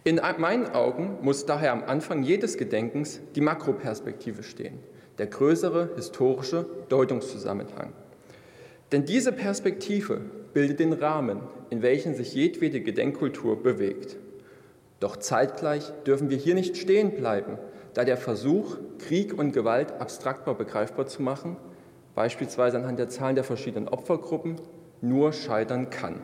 In 0.04 0.20
meinen 0.40 0.72
Augen 0.74 1.20
muss 1.22 1.46
daher 1.46 1.72
am 1.72 1.84
Anfang 1.84 2.24
jedes 2.24 2.58
Gedenkens 2.58 3.22
die 3.36 3.42
Makroperspektive 3.42 4.42
stehen, 4.42 4.80
der 5.20 5.28
größere 5.28 5.92
historische 5.96 6.66
Deutungszusammenhang. 6.90 7.94
Denn 8.92 9.06
diese 9.06 9.32
Perspektive 9.32 10.22
bildet 10.56 10.80
den 10.80 10.94
Rahmen, 10.94 11.42
in 11.70 11.84
welchem 11.84 12.16
sich 12.16 12.34
jedwede 12.34 12.82
Gedenkkultur 12.82 13.62
bewegt. 13.62 14.18
Doch 15.02 15.18
zeitgleich 15.18 15.92
dürfen 16.06 16.30
wir 16.30 16.38
hier 16.38 16.54
nicht 16.54 16.78
stehen 16.78 17.16
bleiben, 17.16 17.58
da 17.96 18.06
der 18.06 18.18
Versuch, 18.18 18.78
Krieg 19.00 19.38
und 19.38 19.52
Gewalt 19.52 19.92
abstraktbar 20.00 20.56
begreifbar 20.56 21.08
zu 21.08 21.24
machen, 21.24 21.58
beispielsweise 22.14 22.78
anhand 22.78 23.00
der 23.00 23.10
Zahlen 23.10 23.34
der 23.34 23.44
verschiedenen 23.44 23.90
Opfergruppen, 23.90 24.62
nur 25.02 25.34
scheitern 25.34 25.90
kann. 25.90 26.22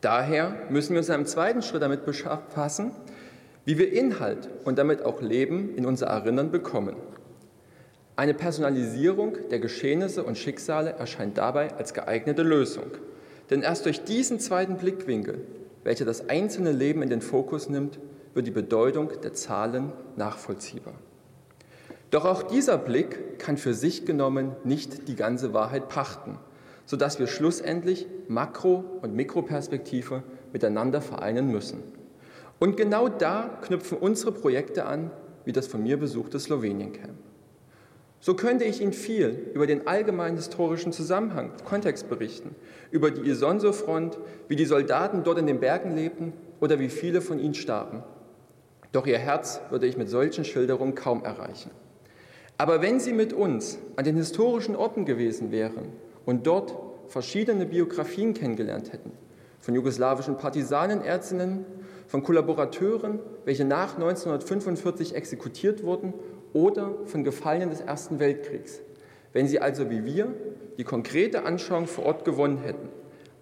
Daher 0.00 0.56
müssen 0.70 0.90
wir 0.90 0.98
uns 0.98 1.08
in 1.08 1.14
einem 1.14 1.26
zweiten 1.26 1.62
Schritt 1.62 1.82
damit 1.82 2.04
befassen, 2.04 2.90
wie 3.64 3.78
wir 3.78 3.92
Inhalt 3.92 4.48
und 4.64 4.76
damit 4.76 5.04
auch 5.04 5.22
Leben 5.22 5.76
in 5.76 5.86
unser 5.86 6.08
Erinnern 6.08 6.50
bekommen. 6.50 6.96
Eine 8.16 8.34
Personalisierung 8.34 9.36
der 9.50 9.60
Geschehnisse 9.60 10.24
und 10.24 10.36
Schicksale 10.36 10.94
erscheint 10.94 11.38
dabei 11.38 11.72
als 11.74 11.94
geeignete 11.94 12.42
Lösung. 12.42 12.90
Denn 13.50 13.62
erst 13.62 13.86
durch 13.86 14.02
diesen 14.02 14.40
zweiten 14.40 14.78
Blickwinkel 14.78 15.46
welcher 15.84 16.04
das 16.04 16.28
einzelne 16.28 16.72
Leben 16.72 17.02
in 17.02 17.10
den 17.10 17.22
Fokus 17.22 17.68
nimmt, 17.68 17.98
wird 18.34 18.46
die 18.46 18.52
Bedeutung 18.52 19.10
der 19.22 19.32
Zahlen 19.32 19.92
nachvollziehbar. 20.16 20.94
Doch 22.10 22.24
auch 22.24 22.42
dieser 22.42 22.76
Blick 22.76 23.38
kann 23.38 23.56
für 23.56 23.74
sich 23.74 24.04
genommen 24.04 24.56
nicht 24.64 25.08
die 25.08 25.16
ganze 25.16 25.54
Wahrheit 25.54 25.88
pachten, 25.88 26.38
sodass 26.84 27.18
wir 27.18 27.28
schlussendlich 27.28 28.06
Makro- 28.28 28.84
und 29.02 29.14
Mikroperspektive 29.14 30.24
miteinander 30.52 31.00
vereinen 31.00 31.48
müssen. 31.48 31.82
Und 32.58 32.76
genau 32.76 33.08
da 33.08 33.58
knüpfen 33.62 33.96
unsere 33.98 34.32
Projekte 34.32 34.86
an, 34.86 35.10
wie 35.44 35.52
das 35.52 35.66
von 35.66 35.82
mir 35.82 35.98
besuchte 35.98 36.38
Slowenien-Camp. 36.38 37.29
So 38.22 38.34
könnte 38.34 38.64
ich 38.64 38.82
Ihnen 38.82 38.92
viel 38.92 39.50
über 39.54 39.66
den 39.66 39.86
allgemeinen 39.86 40.36
historischen 40.36 40.92
Zusammenhang, 40.92 41.52
Kontext 41.64 42.10
berichten, 42.10 42.54
über 42.90 43.10
die 43.10 43.26
Isonso-Front, 43.28 44.18
wie 44.46 44.56
die 44.56 44.66
Soldaten 44.66 45.24
dort 45.24 45.38
in 45.38 45.46
den 45.46 45.58
Bergen 45.58 45.94
lebten 45.94 46.34
oder 46.60 46.78
wie 46.78 46.90
viele 46.90 47.22
von 47.22 47.38
ihnen 47.38 47.54
starben. 47.54 48.02
Doch 48.92 49.06
Ihr 49.06 49.18
Herz 49.18 49.62
würde 49.70 49.86
ich 49.86 49.96
mit 49.96 50.10
solchen 50.10 50.44
Schilderungen 50.44 50.94
kaum 50.94 51.24
erreichen. 51.24 51.70
Aber 52.58 52.82
wenn 52.82 53.00
Sie 53.00 53.14
mit 53.14 53.32
uns 53.32 53.78
an 53.96 54.04
den 54.04 54.16
historischen 54.16 54.76
Orten 54.76 55.06
gewesen 55.06 55.50
wären 55.50 55.92
und 56.26 56.46
dort 56.46 56.76
verschiedene 57.06 57.64
Biografien 57.64 58.34
kennengelernt 58.34 58.92
hätten, 58.92 59.12
von 59.60 59.74
jugoslawischen 59.74 60.36
Partisanenärztinnen, 60.36 61.64
von 62.06 62.22
Kollaborateuren, 62.22 63.20
welche 63.46 63.64
nach 63.64 63.94
1945 63.94 65.14
exekutiert 65.14 65.84
wurden 65.84 66.12
oder 66.52 66.94
von 67.06 67.24
Gefallenen 67.24 67.70
des 67.70 67.80
Ersten 67.80 68.18
Weltkriegs. 68.18 68.80
Wenn 69.32 69.46
sie 69.46 69.60
also 69.60 69.90
wie 69.90 70.04
wir 70.04 70.34
die 70.78 70.84
konkrete 70.84 71.44
Anschauung 71.44 71.86
vor 71.86 72.06
Ort 72.06 72.24
gewonnen 72.24 72.58
hätten, 72.58 72.88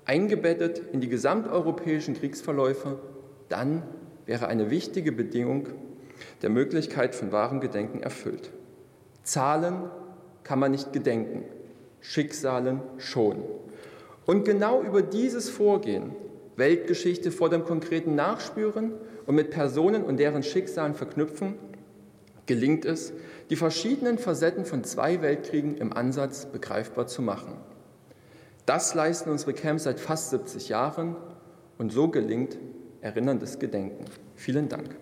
eingebettet 0.05 0.83
in 0.93 1.01
die 1.01 1.09
gesamteuropäischen 1.09 2.15
Kriegsverläufe, 2.15 2.99
dann 3.49 3.83
wäre 4.27 4.49
eine 4.49 4.71
wichtige 4.71 5.13
Bedingung 5.13 5.69
der 6.43 6.51
Möglichkeit 6.51 7.15
von 7.15 7.33
wahrem 7.33 7.61
Gedenken 7.61 8.03
erfüllt. 8.03 8.51
Zahlen 9.23 9.91
kann 10.45 10.59
man 10.59 10.71
nicht 10.71 10.93
gedenken, 10.93 11.45
Schicksalen 12.01 12.81
schon. 12.99 13.43
Und 14.27 14.45
genau 14.45 14.83
über 14.83 15.03
dieses 15.03 15.49
Vorgehen, 15.49 16.15
Weltgeschichte 16.57 17.31
vor 17.31 17.51
dem 17.51 17.65
konkreten 17.65 18.15
Nachspüren 18.15 18.93
und 19.27 19.35
mit 19.35 19.51
Personen 19.51 20.05
und 20.05 20.19
deren 20.19 20.43
Schicksalen 20.43 20.95
verknüpfen, 20.95 21.55
gelingt 22.49 22.85
es, 22.85 23.13
die 23.51 23.57
verschiedenen 23.57 24.19
Facetten 24.19 24.65
von 24.65 24.83
zwei 24.83 25.23
Weltkriegen 25.23 25.77
im 25.77 25.93
Ansatz 25.93 26.47
begreifbar 26.47 27.07
zu 27.07 27.23
machen. 27.23 27.55
Das 28.67 28.95
leisten 28.95 29.31
unsere 29.31 29.55
Camps 29.55 29.85
seit 29.85 30.01
fast 30.01 30.31
70 30.31 30.69
Jahren 30.69 31.15
und 31.79 31.93
so 31.93 32.09
gelingt 32.09 32.59
erinnerndes 33.01 33.61
Gedenken. 33.61 34.05
Vielen 34.35 34.69
Dank. 34.69 34.97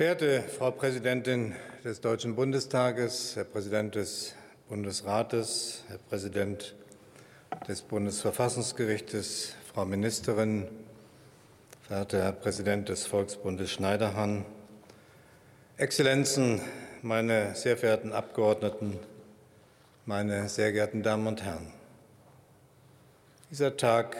Verehrte 0.00 0.40
Frau 0.40 0.70
Präsidentin 0.70 1.54
des 1.84 2.00
Deutschen 2.00 2.34
Bundestages, 2.34 3.36
Herr 3.36 3.44
Präsident 3.44 3.96
des 3.96 4.34
Bundesrates, 4.66 5.84
Herr 5.88 5.98
Präsident 5.98 6.74
des 7.68 7.82
Bundesverfassungsgerichtes, 7.82 9.56
Frau 9.70 9.84
Ministerin, 9.84 10.66
verehrter 11.82 12.22
Herr 12.22 12.32
Präsident 12.32 12.88
des 12.88 13.06
Volksbundes 13.06 13.70
Schneiderhan, 13.72 14.46
Exzellenzen, 15.76 16.62
meine 17.02 17.54
sehr 17.54 17.76
verehrten 17.76 18.14
Abgeordneten, 18.14 18.98
meine 20.06 20.48
sehr 20.48 20.72
geehrten 20.72 21.02
Damen 21.02 21.26
und 21.26 21.42
Herren. 21.42 21.74
Dieser 23.50 23.76
Tag 23.76 24.16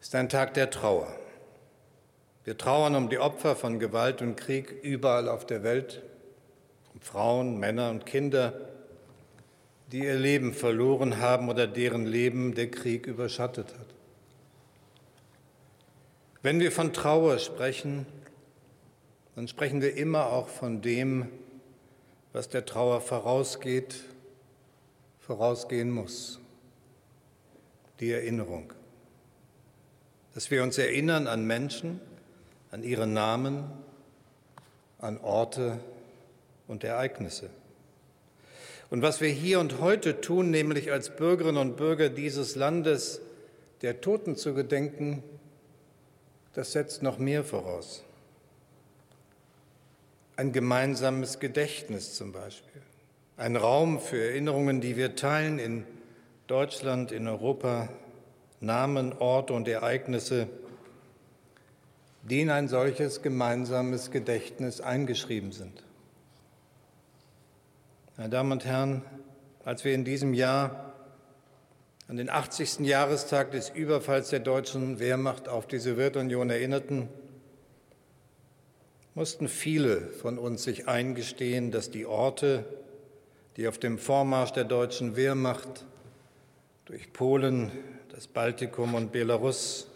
ist 0.00 0.14
ein 0.14 0.28
Tag 0.28 0.54
der 0.54 0.70
Trauer. 0.70 1.12
Wir 2.46 2.56
trauern 2.56 2.94
um 2.94 3.08
die 3.08 3.18
Opfer 3.18 3.56
von 3.56 3.80
Gewalt 3.80 4.22
und 4.22 4.36
Krieg 4.36 4.70
überall 4.84 5.28
auf 5.28 5.46
der 5.46 5.64
Welt, 5.64 6.00
um 6.94 7.00
Frauen, 7.00 7.58
Männer 7.58 7.90
und 7.90 8.06
Kinder, 8.06 8.54
die 9.90 10.04
ihr 10.04 10.14
Leben 10.14 10.54
verloren 10.54 11.18
haben 11.18 11.48
oder 11.48 11.66
deren 11.66 12.06
Leben 12.06 12.54
der 12.54 12.70
Krieg 12.70 13.08
überschattet 13.08 13.74
hat. 13.76 13.86
Wenn 16.42 16.60
wir 16.60 16.70
von 16.70 16.92
Trauer 16.92 17.40
sprechen, 17.40 18.06
dann 19.34 19.48
sprechen 19.48 19.82
wir 19.82 19.96
immer 19.96 20.26
auch 20.26 20.46
von 20.46 20.80
dem, 20.82 21.28
was 22.32 22.48
der 22.48 22.64
Trauer 22.64 23.00
vorausgeht, 23.00 24.04
vorausgehen 25.18 25.90
muss, 25.90 26.38
die 27.98 28.12
Erinnerung. 28.12 28.72
Dass 30.32 30.52
wir 30.52 30.62
uns 30.62 30.78
erinnern 30.78 31.26
an 31.26 31.44
Menschen, 31.44 32.00
an 32.70 32.82
ihre 32.82 33.06
Namen, 33.06 33.64
an 34.98 35.18
Orte 35.18 35.78
und 36.66 36.84
Ereignisse. 36.84 37.50
Und 38.90 39.02
was 39.02 39.20
wir 39.20 39.28
hier 39.28 39.60
und 39.60 39.80
heute 39.80 40.20
tun, 40.20 40.50
nämlich 40.50 40.92
als 40.92 41.14
Bürgerinnen 41.16 41.58
und 41.58 41.76
Bürger 41.76 42.08
dieses 42.08 42.54
Landes 42.54 43.20
der 43.82 44.00
Toten 44.00 44.36
zu 44.36 44.54
gedenken, 44.54 45.22
das 46.54 46.72
setzt 46.72 47.02
noch 47.02 47.18
mehr 47.18 47.44
voraus. 47.44 48.02
Ein 50.36 50.52
gemeinsames 50.52 51.40
Gedächtnis 51.40 52.14
zum 52.14 52.32
Beispiel, 52.32 52.82
ein 53.36 53.56
Raum 53.56 54.00
für 54.00 54.18
Erinnerungen, 54.18 54.80
die 54.80 54.96
wir 54.96 55.16
teilen 55.16 55.58
in 55.58 55.84
Deutschland, 56.46 57.10
in 57.10 57.26
Europa, 57.26 57.88
Namen, 58.60 59.12
Orte 59.18 59.52
und 59.52 59.66
Ereignisse, 59.66 60.48
die 62.28 62.40
in 62.40 62.50
ein 62.50 62.66
solches 62.66 63.22
gemeinsames 63.22 64.10
Gedächtnis 64.10 64.80
eingeschrieben 64.80 65.52
sind. 65.52 65.84
Meine 68.16 68.30
Damen 68.30 68.52
und 68.52 68.64
Herren, 68.64 69.02
als 69.64 69.84
wir 69.84 69.94
in 69.94 70.04
diesem 70.04 70.34
Jahr 70.34 70.92
an 72.08 72.16
den 72.16 72.28
80. 72.28 72.80
Jahrestag 72.80 73.52
des 73.52 73.70
Überfalls 73.70 74.30
der 74.30 74.40
deutschen 74.40 74.98
Wehrmacht 74.98 75.48
auf 75.48 75.66
die 75.66 75.78
Sowjetunion 75.78 76.50
erinnerten, 76.50 77.08
mussten 79.14 79.48
viele 79.48 80.00
von 80.00 80.38
uns 80.38 80.64
sich 80.64 80.88
eingestehen, 80.88 81.70
dass 81.70 81.90
die 81.90 82.06
Orte, 82.06 82.64
die 83.56 83.68
auf 83.68 83.78
dem 83.78 83.98
Vormarsch 83.98 84.52
der 84.52 84.64
deutschen 84.64 85.14
Wehrmacht 85.14 85.86
durch 86.86 87.12
Polen, 87.12 87.70
das 88.08 88.26
Baltikum 88.26 88.94
und 88.94 89.12
Belarus 89.12 89.88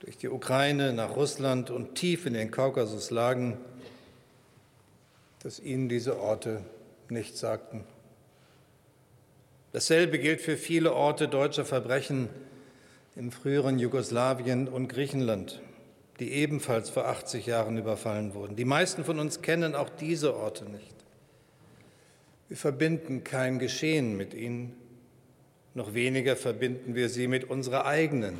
durch 0.00 0.16
die 0.18 0.28
Ukraine 0.28 0.92
nach 0.92 1.16
Russland 1.16 1.70
und 1.70 1.94
tief 1.94 2.26
in 2.26 2.34
den 2.34 2.50
Kaukasus 2.50 3.10
lagen, 3.10 3.56
dass 5.42 5.60
ihnen 5.60 5.88
diese 5.88 6.18
Orte 6.18 6.62
nichts 7.08 7.40
sagten. 7.40 7.84
Dasselbe 9.72 10.18
gilt 10.18 10.40
für 10.40 10.56
viele 10.56 10.94
Orte 10.94 11.28
deutscher 11.28 11.64
Verbrechen 11.64 12.28
im 13.14 13.30
früheren 13.32 13.78
Jugoslawien 13.78 14.68
und 14.68 14.88
Griechenland, 14.88 15.60
die 16.18 16.32
ebenfalls 16.32 16.90
vor 16.90 17.06
80 17.06 17.46
Jahren 17.46 17.78
überfallen 17.78 18.34
wurden. 18.34 18.56
Die 18.56 18.64
meisten 18.64 19.04
von 19.04 19.18
uns 19.18 19.42
kennen 19.42 19.74
auch 19.74 19.88
diese 19.88 20.34
Orte 20.34 20.64
nicht. 20.64 20.94
Wir 22.48 22.56
verbinden 22.56 23.24
kein 23.24 23.58
Geschehen 23.58 24.16
mit 24.16 24.34
ihnen, 24.34 24.74
noch 25.74 25.94
weniger 25.94 26.36
verbinden 26.36 26.94
wir 26.94 27.08
sie 27.08 27.28
mit 27.28 27.44
unserer 27.44 27.86
eigenen 27.86 28.38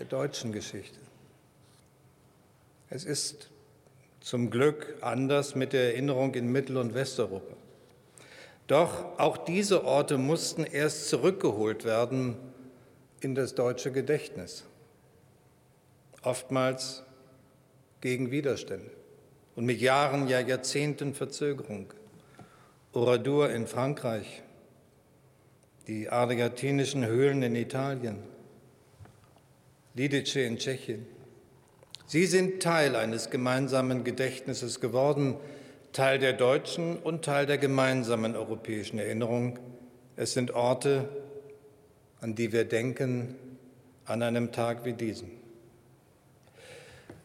der 0.00 0.06
deutschen 0.06 0.50
Geschichte. 0.50 0.98
Es 2.88 3.04
ist 3.04 3.50
zum 4.20 4.50
Glück 4.50 4.96
anders 5.02 5.54
mit 5.54 5.74
der 5.74 5.92
Erinnerung 5.92 6.34
in 6.34 6.50
Mittel- 6.50 6.78
und 6.78 6.94
Westeuropa. 6.94 7.54
Doch 8.66 9.18
auch 9.18 9.36
diese 9.36 9.84
Orte 9.84 10.16
mussten 10.16 10.64
erst 10.64 11.10
zurückgeholt 11.10 11.84
werden 11.84 12.36
in 13.20 13.34
das 13.34 13.54
deutsche 13.54 13.92
Gedächtnis, 13.92 14.64
oftmals 16.22 17.02
gegen 18.00 18.30
Widerstände 18.30 18.90
und 19.54 19.66
mit 19.66 19.82
Jahren, 19.82 20.28
ja 20.28 20.40
Jahrzehnten 20.40 21.12
Verzögerung. 21.12 21.92
Oradour 22.94 23.50
in 23.50 23.66
Frankreich, 23.66 24.42
die 25.86 26.08
argentinischen 26.08 27.04
Höhlen 27.04 27.42
in 27.42 27.54
Italien, 27.54 28.22
Lidice 29.94 30.36
in 30.36 30.58
Tschechien. 30.58 31.06
Sie 32.06 32.26
sind 32.26 32.62
Teil 32.62 32.96
eines 32.96 33.30
gemeinsamen 33.30 34.04
Gedächtnisses 34.04 34.80
geworden, 34.80 35.36
Teil 35.92 36.18
der 36.18 36.32
deutschen 36.32 36.96
und 36.96 37.24
Teil 37.24 37.46
der 37.46 37.58
gemeinsamen 37.58 38.36
europäischen 38.36 38.98
Erinnerung. 38.98 39.58
Es 40.16 40.32
sind 40.32 40.52
Orte, 40.52 41.08
an 42.20 42.34
die 42.34 42.52
wir 42.52 42.64
denken 42.64 43.34
an 44.04 44.22
einem 44.22 44.52
Tag 44.52 44.84
wie 44.84 44.92
diesen. 44.92 45.30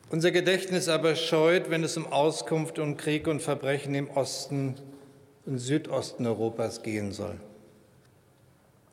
Unser 0.10 0.32
Gedächtnis 0.32 0.88
aber 0.88 1.16
scheut, 1.16 1.70
wenn 1.70 1.84
es 1.84 1.98
um 1.98 2.12
Auskunft 2.12 2.80
und 2.80 2.98
Krieg 2.98 3.28
und 3.28 3.42
Verbrechen 3.42 3.94
im 3.96 4.10
Osten 4.10 4.76
und 5.46 5.60
Südosten 5.60 6.26
Europas 6.26 6.84
gehen 6.84 7.12
soll. 7.12 7.40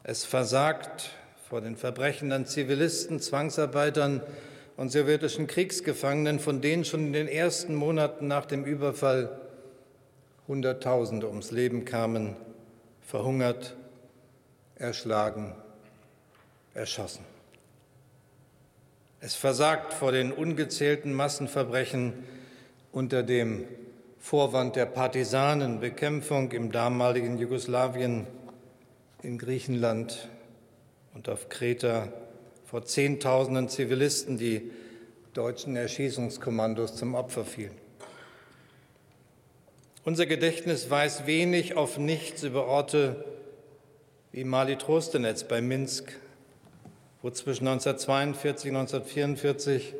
Es 0.05 0.25
versagt 0.25 1.11
vor 1.53 1.61
den 1.61 1.77
Verbrechen 1.77 2.33
an 2.33 2.47
Zivilisten, 2.47 3.21
Zwangsarbeitern 3.21 4.23
und 4.79 4.91
sowjetischen 4.91 5.47
Kriegsgefangenen, 5.47 6.41
von 6.41 6.63
denen 6.63 6.87
schon 6.87 7.09
in 7.09 7.13
den 7.13 7.29
ersten 7.29 7.75
Monaten 7.75 8.27
nach 8.27 8.47
dem 8.47 8.65
Überfall 8.65 9.39
Hunderttausende 10.49 11.29
ums 11.29 11.51
Leben 11.51 11.85
kamen, 11.85 12.37
verhungert, 13.03 13.77
erschlagen, 14.77 15.55
erschossen. 16.73 17.27
Es 19.21 19.35
versagt 19.35 19.93
vor 19.93 20.11
den 20.11 20.33
ungezählten 20.33 21.13
Massenverbrechen 21.13 22.15
unter 22.93 23.23
dem 23.23 23.67
Vorwand 24.19 24.75
der 24.75 24.87
Partisanenbekämpfung 24.87 26.51
im 26.53 26.73
damaligen 26.73 27.37
Jugoslawien, 27.37 28.27
in 29.23 29.37
Griechenland, 29.37 30.31
und 31.15 31.29
auf 31.29 31.49
Kreta 31.49 32.13
vor 32.65 32.85
Zehntausenden 32.85 33.69
Zivilisten, 33.69 34.39
die 34.39 34.71
deutschen 35.35 35.77
Erschießungskommandos 35.77 36.97
zum 36.97 37.15
Opfer 37.15 37.45
fielen. 37.45 37.77
Unser 40.05 40.27
Gedächtnis 40.27 40.91
weiß 40.91 41.27
wenig 41.27 41.77
auf 41.77 41.97
nichts 41.99 42.43
über 42.43 42.67
Orte 42.67 43.25
wie 44.33 44.45
Mali 44.45 44.77
Trostenetz 44.77 45.45
bei 45.45 45.61
Minsk, 45.61 46.19
wo 47.21 47.31
zwischen 47.31 47.69
1942 47.69 48.71
und 48.71 48.77
1944 48.79 49.95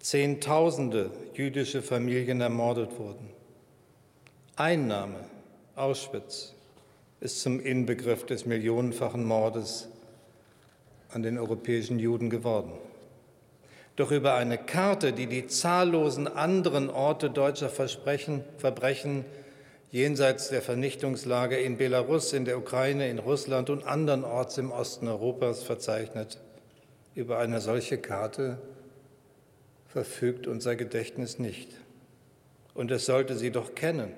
Zehntausende 0.00 1.10
jüdische 1.34 1.82
Familien 1.82 2.40
ermordet 2.40 2.98
wurden. 2.98 3.28
Einnahme 4.56 5.26
Auschwitz 5.76 6.54
ist 7.20 7.42
zum 7.42 7.60
Inbegriff 7.60 8.24
des 8.24 8.46
millionenfachen 8.46 9.24
Mordes 9.24 9.89
an 11.12 11.22
den 11.22 11.38
europäischen 11.38 11.98
Juden 11.98 12.30
geworden. 12.30 12.72
Doch 13.96 14.12
über 14.12 14.34
eine 14.34 14.56
Karte, 14.56 15.12
die 15.12 15.26
die 15.26 15.46
zahllosen 15.46 16.26
anderen 16.28 16.88
Orte 16.88 17.28
deutscher 17.28 17.68
Versprechen, 17.68 18.44
Verbrechen 18.56 19.24
jenseits 19.90 20.48
der 20.48 20.62
Vernichtungslager 20.62 21.58
in 21.58 21.76
Belarus, 21.76 22.32
in 22.32 22.44
der 22.44 22.56
Ukraine, 22.58 23.10
in 23.10 23.18
Russland 23.18 23.70
und 23.70 23.84
andernorts 23.84 24.56
im 24.58 24.70
Osten 24.70 25.08
Europas 25.08 25.62
verzeichnet, 25.62 26.38
über 27.14 27.38
eine 27.38 27.60
solche 27.60 27.98
Karte 27.98 28.58
verfügt 29.86 30.46
unser 30.46 30.76
Gedächtnis 30.76 31.38
nicht. 31.40 31.72
Und 32.74 32.92
es 32.92 33.04
sollte 33.04 33.36
sie 33.36 33.50
doch 33.50 33.74
kennen. 33.74 34.12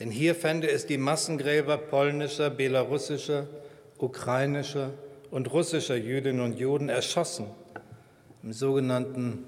Denn 0.00 0.10
hier 0.10 0.34
fände 0.34 0.70
es 0.70 0.86
die 0.86 0.96
Massengräber 0.96 1.76
polnischer, 1.76 2.48
belarussischer, 2.48 3.46
ukrainischer 3.98 4.94
und 5.30 5.52
russischer 5.52 5.96
Jüdinnen 5.96 6.40
und 6.40 6.58
Juden 6.58 6.88
erschossen 6.88 7.46
im 8.42 8.52
sogenannten 8.52 9.44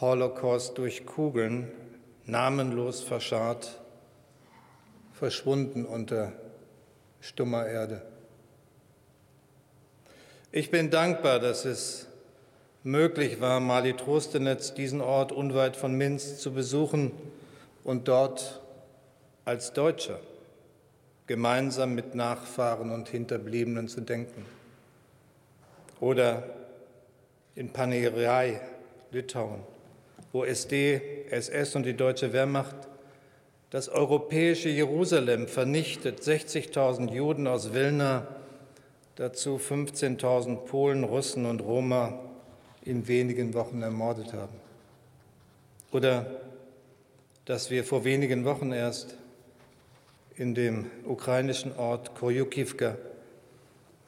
Holocaust 0.00 0.76
durch 0.78 1.06
Kugeln, 1.06 1.70
namenlos 2.24 3.02
verscharrt, 3.02 3.80
verschwunden 5.12 5.84
unter 5.84 6.32
stummer 7.20 7.66
Erde. 7.66 8.02
Ich 10.52 10.70
bin 10.70 10.90
dankbar, 10.90 11.38
dass 11.38 11.64
es 11.64 12.06
möglich 12.82 13.40
war, 13.40 13.60
Mali 13.60 13.94
Trostenetz 13.94 14.74
diesen 14.74 15.00
Ort 15.00 15.32
unweit 15.32 15.76
von 15.76 15.94
Minsk 15.94 16.38
zu 16.38 16.52
besuchen 16.52 17.12
und 17.84 18.08
dort 18.08 18.62
als 19.44 19.72
Deutscher 19.72 20.20
gemeinsam 21.26 21.94
mit 21.94 22.14
Nachfahren 22.14 22.90
und 22.90 23.08
Hinterbliebenen 23.08 23.88
zu 23.88 24.00
denken. 24.00 24.55
Oder 26.00 26.42
in 27.54 27.72
Panerai, 27.72 28.60
Litauen, 29.10 29.60
wo 30.32 30.44
SD, 30.44 31.26
SS 31.30 31.74
und 31.76 31.84
die 31.84 31.94
deutsche 31.94 32.32
Wehrmacht 32.32 32.76
das 33.70 33.88
europäische 33.88 34.68
Jerusalem 34.68 35.48
vernichtet, 35.48 36.20
60.000 36.20 37.12
Juden 37.12 37.46
aus 37.46 37.72
Wilna, 37.72 38.26
dazu 39.16 39.56
15.000 39.56 40.56
Polen, 40.66 41.04
Russen 41.04 41.46
und 41.46 41.60
Roma 41.60 42.18
in 42.84 43.08
wenigen 43.08 43.54
Wochen 43.54 43.82
ermordet 43.82 44.32
haben. 44.32 44.54
Oder 45.90 46.26
dass 47.44 47.70
wir 47.70 47.84
vor 47.84 48.04
wenigen 48.04 48.44
Wochen 48.44 48.72
erst 48.72 49.16
in 50.36 50.54
dem 50.54 50.90
ukrainischen 51.04 51.76
Ort 51.76 52.14
Koyukivka, 52.14 52.96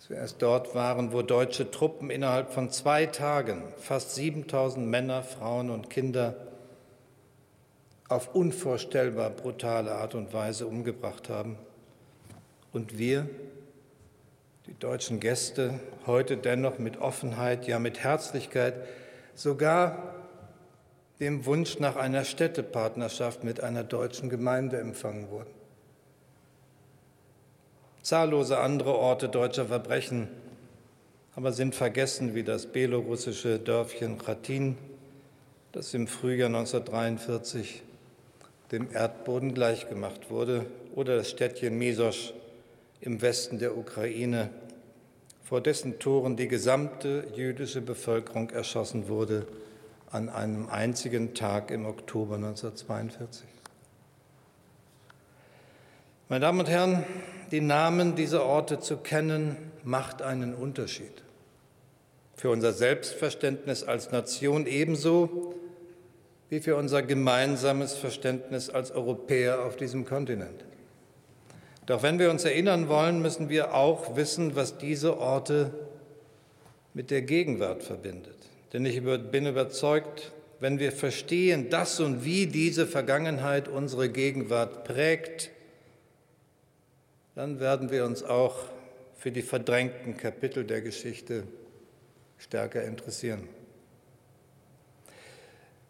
dass 0.08 0.16
wir 0.16 0.22
erst 0.22 0.40
dort 0.40 0.74
waren, 0.74 1.12
wo 1.12 1.20
deutsche 1.20 1.70
Truppen 1.70 2.08
innerhalb 2.08 2.50
von 2.50 2.70
zwei 2.70 3.04
Tagen 3.04 3.62
fast 3.76 4.14
7000 4.14 4.86
Männer, 4.86 5.22
Frauen 5.22 5.68
und 5.68 5.90
Kinder 5.90 6.34
auf 8.08 8.34
unvorstellbar 8.34 9.28
brutale 9.28 9.92
Art 9.92 10.14
und 10.14 10.32
Weise 10.32 10.66
umgebracht 10.66 11.28
haben. 11.28 11.58
Und 12.72 12.96
wir, 12.96 13.28
die 14.66 14.78
deutschen 14.78 15.20
Gäste, 15.20 15.78
heute 16.06 16.38
dennoch 16.38 16.78
mit 16.78 16.98
Offenheit, 17.02 17.66
ja 17.66 17.78
mit 17.78 18.02
Herzlichkeit, 18.02 18.76
sogar 19.34 20.14
dem 21.20 21.44
Wunsch 21.44 21.80
nach 21.80 21.96
einer 21.96 22.24
Städtepartnerschaft 22.24 23.44
mit 23.44 23.62
einer 23.62 23.84
deutschen 23.84 24.30
Gemeinde 24.30 24.78
empfangen 24.78 25.28
wurden. 25.30 25.57
Zahllose 28.08 28.56
andere 28.56 28.94
Orte 28.94 29.28
deutscher 29.28 29.66
Verbrechen 29.66 30.28
aber 31.34 31.52
sind 31.52 31.74
vergessen, 31.74 32.34
wie 32.34 32.42
das 32.42 32.64
belorussische 32.64 33.58
Dörfchen 33.58 34.16
Khatin, 34.16 34.78
das 35.72 35.92
im 35.92 36.06
Frühjahr 36.06 36.46
1943 36.46 37.82
dem 38.72 38.90
Erdboden 38.90 39.52
gleichgemacht 39.52 40.30
wurde, 40.30 40.64
oder 40.94 41.18
das 41.18 41.28
Städtchen 41.28 41.76
Misosch 41.76 42.32
im 43.02 43.20
Westen 43.20 43.58
der 43.58 43.76
Ukraine, 43.76 44.48
vor 45.44 45.60
dessen 45.60 45.98
Toren 45.98 46.34
die 46.34 46.48
gesamte 46.48 47.24
jüdische 47.36 47.82
Bevölkerung 47.82 48.48
erschossen 48.48 49.08
wurde 49.08 49.46
an 50.10 50.30
einem 50.30 50.70
einzigen 50.70 51.34
Tag 51.34 51.70
im 51.70 51.84
Oktober 51.84 52.36
1942. 52.36 53.46
Meine 56.30 56.40
Damen 56.40 56.60
und 56.60 56.70
Herren, 56.70 57.04
die 57.50 57.60
Namen 57.60 58.14
dieser 58.14 58.44
Orte 58.44 58.80
zu 58.80 58.98
kennen, 58.98 59.56
macht 59.84 60.22
einen 60.22 60.54
Unterschied. 60.54 61.12
Für 62.36 62.50
unser 62.50 62.72
Selbstverständnis 62.72 63.82
als 63.82 64.12
Nation 64.12 64.66
ebenso 64.66 65.54
wie 66.50 66.60
für 66.60 66.76
unser 66.76 67.02
gemeinsames 67.02 67.94
Verständnis 67.94 68.70
als 68.70 68.90
Europäer 68.90 69.64
auf 69.64 69.76
diesem 69.76 70.04
Kontinent. 70.04 70.64
Doch 71.86 72.02
wenn 72.02 72.18
wir 72.18 72.30
uns 72.30 72.44
erinnern 72.44 72.88
wollen, 72.88 73.20
müssen 73.22 73.48
wir 73.48 73.74
auch 73.74 74.16
wissen, 74.16 74.56
was 74.56 74.78
diese 74.78 75.18
Orte 75.18 75.72
mit 76.94 77.10
der 77.10 77.22
Gegenwart 77.22 77.82
verbindet. 77.82 78.36
Denn 78.72 78.84
ich 78.84 79.02
bin 79.02 79.46
überzeugt, 79.46 80.32
wenn 80.60 80.78
wir 80.78 80.92
verstehen, 80.92 81.70
dass 81.70 82.00
und 82.00 82.24
wie 82.24 82.46
diese 82.46 82.86
Vergangenheit 82.86 83.68
unsere 83.68 84.08
Gegenwart 84.08 84.84
prägt, 84.84 85.50
dann 87.38 87.60
werden 87.60 87.92
wir 87.92 88.04
uns 88.04 88.24
auch 88.24 88.56
für 89.14 89.30
die 89.30 89.42
verdrängten 89.42 90.16
Kapitel 90.16 90.64
der 90.64 90.80
Geschichte 90.80 91.44
stärker 92.36 92.82
interessieren. 92.82 93.48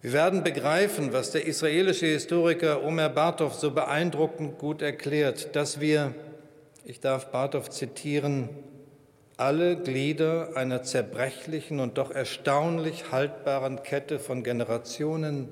Wir 0.02 0.12
werden 0.12 0.44
begreifen, 0.44 1.14
was 1.14 1.30
der 1.30 1.46
israelische 1.46 2.04
Historiker 2.04 2.84
Omer 2.84 3.08
Bartov 3.08 3.54
so 3.54 3.70
beeindruckend 3.70 4.58
gut 4.58 4.82
erklärt, 4.82 5.56
dass 5.56 5.80
wir, 5.80 6.14
ich 6.84 7.00
darf 7.00 7.30
Bartov 7.30 7.70
zitieren, 7.70 8.50
alle 9.38 9.78
Glieder 9.78 10.54
einer 10.54 10.82
zerbrechlichen 10.82 11.80
und 11.80 11.96
doch 11.96 12.10
erstaunlich 12.10 13.10
haltbaren 13.10 13.82
Kette 13.82 14.18
von 14.18 14.44
Generationen, 14.44 15.48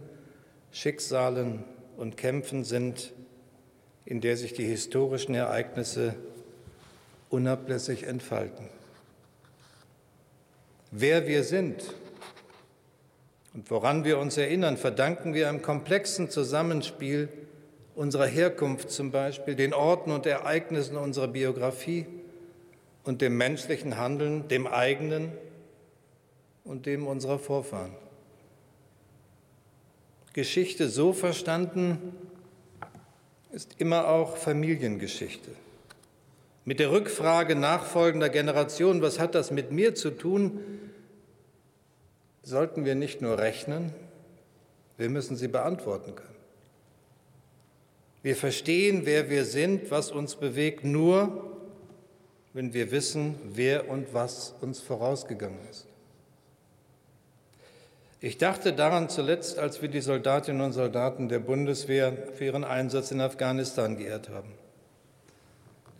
Schicksalen 0.72 1.64
und 1.97 2.18
Kämpfen 2.18 2.64
sind, 2.64 3.14
in 4.07 4.20
der 4.20 4.36
sich 4.36 4.54
die 4.54 4.64
historischen 4.64 5.34
Ereignisse 5.34 6.14
unablässig 7.28 8.04
entfalten. 8.04 8.68
Wer 10.92 11.26
wir 11.26 11.42
sind 11.42 11.82
und 13.52 13.70
woran 13.70 14.04
wir 14.04 14.18
uns 14.18 14.36
erinnern, 14.36 14.76
verdanken 14.76 15.34
wir 15.34 15.48
einem 15.48 15.61
komplexen 15.61 16.30
Zusammenspiel 16.30 17.28
unserer 17.96 18.26
Herkunft 18.26 18.90
zum 18.90 19.11
Beispiel, 19.11 19.57
den 19.57 19.74
Orten 19.74 20.12
und 20.12 20.24
Ereignissen 20.24 20.96
unserer 20.96 21.28
Biografie 21.28 22.07
und 23.02 23.22
dem 23.22 23.36
menschlichen 23.36 23.96
Handeln, 23.96 24.46
dem 24.48 24.66
eigenen 24.66 25.32
und 26.62 26.86
dem 26.86 27.07
unserer 27.07 27.38
Vorfahren. 27.38 27.92
Geschichte 30.32 30.88
so 30.88 31.12
verstanden, 31.12 32.12
ist 33.57 33.76
immer 33.78 34.09
auch 34.09 34.36
Familiengeschichte. 34.36 35.50
Mit 36.66 36.78
der 36.78 36.90
Rückfrage 36.90 37.54
nachfolgender 37.54 38.28
Generationen, 38.28 39.00
was 39.00 39.18
hat 39.18 39.34
das 39.34 39.50
mit 39.50 39.72
mir 39.72 39.94
zu 39.94 40.11
tun, 40.11 40.61
sollten 42.42 42.84
wir 42.84 42.94
nicht 42.94 43.22
nur 43.22 43.38
rechnen, 43.38 43.94
wir 44.98 45.09
müssen 45.09 45.36
sie 45.36 45.48
beantworten 45.48 46.14
können. 46.14 46.36
Wir 48.22 48.36
verstehen, 48.36 49.07
wer 49.07 49.30
wir 49.30 49.46
sind, 49.46 49.90
was 49.90 50.11
uns 50.11 50.36
bewegt, 50.36 50.84
nur 50.84 51.57
wenn 52.52 52.74
wir 52.74 52.90
wissen, 52.90 53.36
wer 53.42 53.88
und 53.88 54.12
was 54.12 54.54
uns 54.61 54.80
vorausgegangen 54.80 55.66
ist. 55.70 55.86
Ich 58.27 58.39
dachte 58.39 58.72
daran 58.72 59.09
zuletzt, 59.09 59.57
als 59.57 59.83
wir 59.83 59.89
die 59.89 60.01
Soldatinnen 60.01 60.61
und 60.61 60.72
Soldaten 60.72 61.29
der 61.29 61.39
Bundeswehr 61.39 62.12
für 62.35 62.47
ihren 62.47 62.64
Einsatz 62.64 63.12
in 63.12 63.20
Afghanistan 63.20 63.97
geehrt 63.97 64.31
haben. 64.31 64.51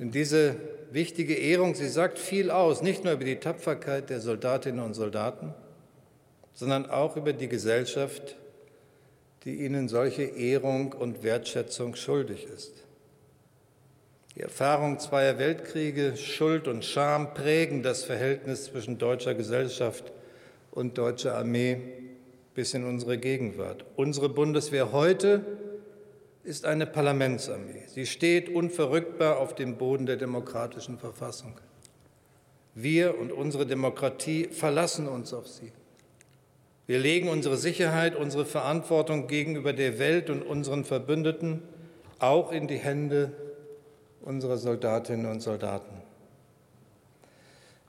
Denn 0.01 0.11
diese 0.11 0.57
wichtige 0.91 1.35
Ehrung, 1.35 1.77
sie 1.77 1.89
sagt 1.89 2.19
viel 2.19 2.51
aus, 2.51 2.83
nicht 2.83 3.05
nur 3.05 3.13
über 3.13 3.23
die 3.23 3.37
Tapferkeit 3.37 4.11
der 4.11 4.21
Soldatinnen 4.21 4.85
und 4.85 4.95
Soldaten, 4.95 5.55
sondern 6.53 6.91
auch 6.91 7.17
über 7.17 7.33
die 7.33 7.47
Gesellschaft, 7.47 8.35
die 9.45 9.65
ihnen 9.65 9.87
solche 9.87 10.25
Ehrung 10.25 10.95
und 10.95 11.23
Wertschätzung 11.23 11.95
schuldig 11.95 12.45
ist. 12.53 12.73
Die 14.35 14.41
Erfahrung 14.41 14.99
zweier 14.99 15.39
Weltkriege, 15.39 16.17
Schuld 16.17 16.67
und 16.67 16.85
Scham 16.85 17.35
prägen 17.35 17.85
das 17.85 18.03
Verhältnis 18.03 18.65
zwischen 18.65 18.99
deutscher 18.99 19.37
Gesellschaft 19.37 20.11
und 20.73 20.99
deutscher 20.99 21.37
Armee 21.37 22.06
bis 22.57 22.73
in 22.73 22.85
unsere 22.85 23.19
Gegenwart. 23.19 23.85
Unsere 23.97 24.31
Bundeswehr 24.31 24.91
heute 24.91 25.45
ist 26.43 26.65
eine 26.65 26.87
Parlamentsarmee. 26.87 27.83
Sie 27.87 28.07
steht 28.07 28.49
unverrückbar 28.49 29.39
auf 29.39 29.55
dem 29.55 29.77
Boden 29.77 30.07
der 30.07 30.17
demokratischen 30.17 30.99
Verfassung. 30.99 31.61
Wir 32.75 33.19
und 33.19 33.31
unsere 33.31 33.67
Demokratie 33.67 34.45
verlassen 34.47 35.07
uns 35.07 35.35
auf 35.35 35.47
sie. 35.47 35.71
Wir 36.87 36.99
legen 36.99 37.29
unsere 37.29 37.59
Sicherheit, 37.59 38.17
unsere 38.17 38.47
Verantwortung 38.47 39.27
gegenüber 39.27 39.75
der 39.75 39.99
Welt 39.99 40.31
und 40.31 40.43
unseren 40.43 40.87
Verbündeten 40.87 41.63
auch 42.21 42.53
in 42.53 42.69
die 42.69 42.79
Hände 42.79 43.33
unserer 44.23 44.57
Soldatinnen 44.57 45.27
und 45.27 45.41
Soldaten. 45.41 46.01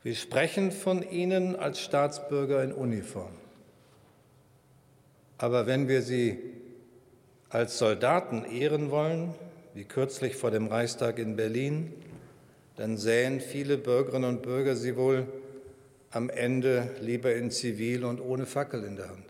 Wir 0.03 0.15
sprechen 0.15 0.72
von 0.72 1.09
ihnen 1.09 1.55
als 1.55 1.80
Staatsbürger 1.80 2.61
in 2.63 2.74
Uniform. 2.74 3.47
Aber 5.38 5.68
wenn 5.68 5.88
wir 5.88 6.02
sie 6.02 6.40
als 7.50 7.78
Soldaten 7.78 8.44
ehren 8.46 8.92
wollen, 8.92 9.34
wie 9.74 9.84
kürzlich 9.84 10.36
vor 10.36 10.52
dem 10.52 10.68
Reichstag 10.68 11.20
in 11.20 11.36
Berlin, 11.36 11.94
dann 12.76 12.98
sähen 12.98 13.40
viele 13.40 13.78
Bürgerinnen 13.78 14.30
und 14.30 14.42
Bürger 14.42 14.76
sie 14.76 14.96
wohl 14.96 15.28
am 16.12 16.30
Ende 16.30 16.90
lieber 17.02 17.36
in 17.36 17.52
Zivil 17.52 18.04
und 18.06 18.20
ohne 18.20 18.46
Fackel 18.46 18.84
in 18.84 18.96
der 18.96 19.10
Hand. 19.10 19.26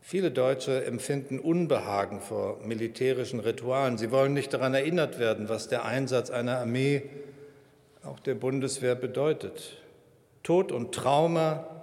Viele 0.00 0.30
Deutsche 0.30 0.84
empfinden 0.84 1.38
Unbehagen 1.38 2.20
vor 2.20 2.58
militärischen 2.64 3.40
Ritualen. 3.40 3.96
Sie 3.96 4.10
wollen 4.10 4.34
nicht 4.34 4.52
daran 4.52 4.74
erinnert 4.74 5.18
werden, 5.18 5.48
was 5.48 5.68
der 5.68 5.84
Einsatz 5.84 6.30
einer 6.30 6.58
Armee, 6.58 7.02
auch 8.02 8.18
der 8.18 8.34
Bundeswehr, 8.34 8.96
bedeutet. 8.96 9.78
Tod 10.42 10.72
und 10.72 10.92
Trauma 10.92 11.79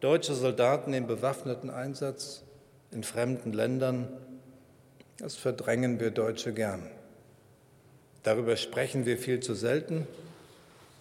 deutscher 0.00 0.34
Soldaten 0.34 0.94
im 0.94 1.06
bewaffneten 1.06 1.70
Einsatz 1.70 2.42
in 2.90 3.02
fremden 3.02 3.52
Ländern, 3.52 4.08
das 5.18 5.36
verdrängen 5.36 5.98
wir 5.98 6.10
Deutsche 6.10 6.52
gern. 6.52 6.88
Darüber 8.22 8.56
sprechen 8.56 9.06
wir 9.06 9.18
viel 9.18 9.40
zu 9.40 9.54
selten 9.54 10.06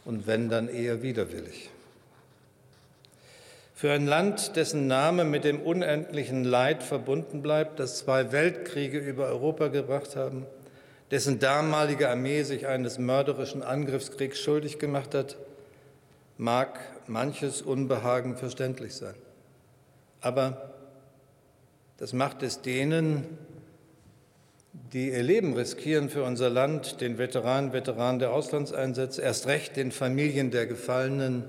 und 0.06 0.28
wenn 0.28 0.50
dann 0.50 0.70
eher 0.70 1.02
widerwillig. 1.02 1.70
Für 3.76 3.92
ein 3.92 4.08
Land, 4.08 4.56
dessen 4.56 4.88
Name 4.88 5.24
mit 5.24 5.44
dem 5.44 5.62
unendlichen 5.62 6.44
Leid 6.44 6.82
verbunden 6.82 7.44
bleibt, 7.44 7.80
das 7.80 8.00
zwei 8.00 8.32
Weltkriege 8.32 8.98
über 8.98 9.28
Europa 9.28 9.68
gebracht 9.68 10.16
haben, 10.16 10.48
dessen 11.12 11.40
damalige 11.40 12.10
Armee 12.10 12.42
sich 12.42 12.66
eines 12.66 12.98
mörderischen 12.98 13.62
Angriffskriegs 13.62 14.40
schuldig 14.40 14.80
gemacht 14.80 15.14
hat, 15.14 15.38
mag 16.38 16.80
manches 17.08 17.62
Unbehagen 17.62 18.38
verständlich 18.38 18.96
sein. 18.96 19.16
Aber 20.22 20.74
das 21.98 22.14
macht 22.14 22.44
es 22.44 22.62
denen, 22.62 23.26
die 24.94 25.10
ihr 25.10 25.24
Leben 25.24 25.54
riskieren 25.54 26.10
für 26.10 26.24
unser 26.24 26.50
Land, 26.50 27.02
den 27.02 27.18
Veteranen, 27.18 27.74
Veteranen 27.74 28.20
der 28.20 28.32
Auslandseinsätze, 28.32 29.22
erst 29.22 29.48
recht 29.48 29.76
den 29.76 29.92
Familien 29.92 30.52
der 30.52 30.68
Gefallenen, 30.68 31.44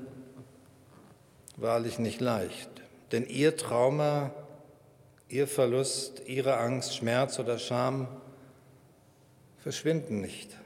wahrlich 1.57 1.99
nicht 1.99 2.21
leicht. 2.21 2.71
Denn 3.13 3.27
ihr 3.27 3.57
Trauma, 3.57 4.33
ihr 5.29 5.47
Verlust, 5.47 6.23
ihre 6.27 6.57
Angst, 6.59 6.97
Schmerz 6.97 7.39
oder 7.39 7.59
Scham 7.59 8.09
verschwinden 9.59 10.21
nicht. 10.21 10.57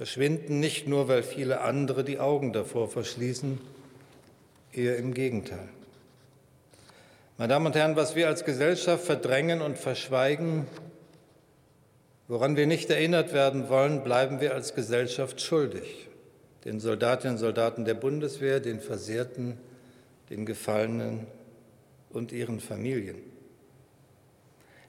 Verschwinden 0.00 0.60
nicht 0.60 0.88
nur, 0.88 1.08
weil 1.08 1.22
viele 1.22 1.60
andere 1.60 2.04
die 2.04 2.18
Augen 2.18 2.54
davor 2.54 2.88
verschließen, 2.88 3.60
eher 4.72 4.96
im 4.96 5.12
Gegenteil. 5.12 5.68
Meine 7.36 7.52
Damen 7.52 7.66
und 7.66 7.74
Herren, 7.76 7.96
was 7.96 8.16
wir 8.16 8.26
als 8.26 8.46
Gesellschaft 8.46 9.04
verdrängen 9.04 9.60
und 9.60 9.76
verschweigen, 9.76 10.66
woran 12.28 12.56
wir 12.56 12.66
nicht 12.66 12.88
erinnert 12.88 13.34
werden 13.34 13.68
wollen, 13.68 14.02
bleiben 14.02 14.40
wir 14.40 14.54
als 14.54 14.74
Gesellschaft 14.74 15.42
schuldig. 15.42 16.08
Den 16.64 16.80
Soldatinnen 16.80 17.34
und 17.34 17.38
Soldaten 17.38 17.84
der 17.84 17.92
Bundeswehr, 17.92 18.58
den 18.60 18.80
Versehrten, 18.80 19.58
den 20.30 20.46
Gefallenen 20.46 21.26
und 22.08 22.32
ihren 22.32 22.60
Familien. 22.60 23.18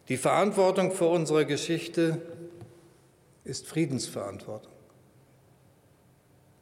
Die 0.07 0.15
Verantwortung 0.15 0.93
für 0.93 1.07
unsere 1.07 1.45
Geschichte 1.45 2.21
ist 3.43 3.67
Friedensverantwortung. 3.67 4.70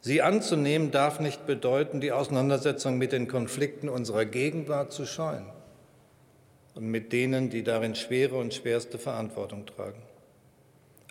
Sie 0.02 0.22
anzunehmen 0.22 0.92
darf 0.92 1.20
nicht 1.20 1.46
bedeuten, 1.46 2.00
die 2.00 2.12
Auseinandersetzung 2.12 2.98
mit 2.98 3.12
den 3.12 3.28
Konflikten 3.28 3.90
unserer 3.90 4.26
Gegenwart 4.26 4.94
zu 4.94 5.06
scheuen 5.06 5.46
und 6.76 6.88
mit 6.88 7.12
denen, 7.12 7.50
die 7.50 7.64
darin 7.64 7.96
schwere 7.96 8.38
und 8.38 8.54
schwerste 8.54 8.98
Verantwortung 8.98 9.66
tragen. 9.66 10.02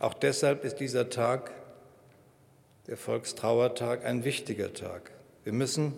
Auch 0.01 0.14
deshalb 0.14 0.64
ist 0.64 0.76
dieser 0.76 1.11
Tag, 1.11 1.51
der 2.86 2.97
Volkstrauertag, 2.97 4.07
ein 4.07 4.24
wichtiger 4.24 4.72
Tag. 4.72 5.11
Wir 5.45 5.53
müssen 5.53 5.93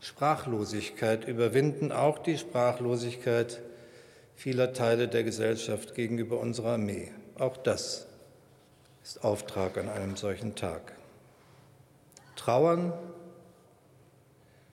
Sprachlosigkeit 0.00 1.26
überwinden, 1.28 1.92
auch 1.92 2.18
die 2.18 2.38
Sprachlosigkeit 2.38 3.60
vieler 4.34 4.72
Teile 4.72 5.06
der 5.06 5.22
Gesellschaft 5.22 5.94
gegenüber 5.94 6.40
unserer 6.40 6.70
Armee. 6.70 7.12
Auch 7.38 7.56
das 7.56 8.08
ist 9.04 9.22
Auftrag 9.22 9.78
an 9.78 9.88
einem 9.88 10.16
solchen 10.16 10.56
Tag. 10.56 10.97
Trauern, 12.38 12.92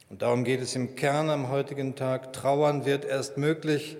und 0.09 0.21
darum 0.21 0.43
geht 0.43 0.61
es 0.61 0.75
im 0.75 0.95
Kern 0.95 1.29
am 1.29 1.49
heutigen 1.49 1.95
Tag, 1.95 2.31
Trauern 2.31 2.85
wird 2.85 3.03
erst 3.03 3.37
möglich, 3.37 3.97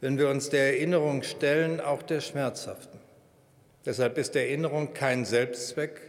wenn 0.00 0.18
wir 0.18 0.28
uns 0.28 0.50
der 0.50 0.74
Erinnerung 0.74 1.22
stellen, 1.22 1.80
auch 1.80 2.02
der 2.02 2.20
schmerzhaften. 2.20 3.00
Deshalb 3.86 4.18
ist 4.18 4.36
Erinnerung 4.36 4.92
kein 4.92 5.24
Selbstzweck 5.24 6.00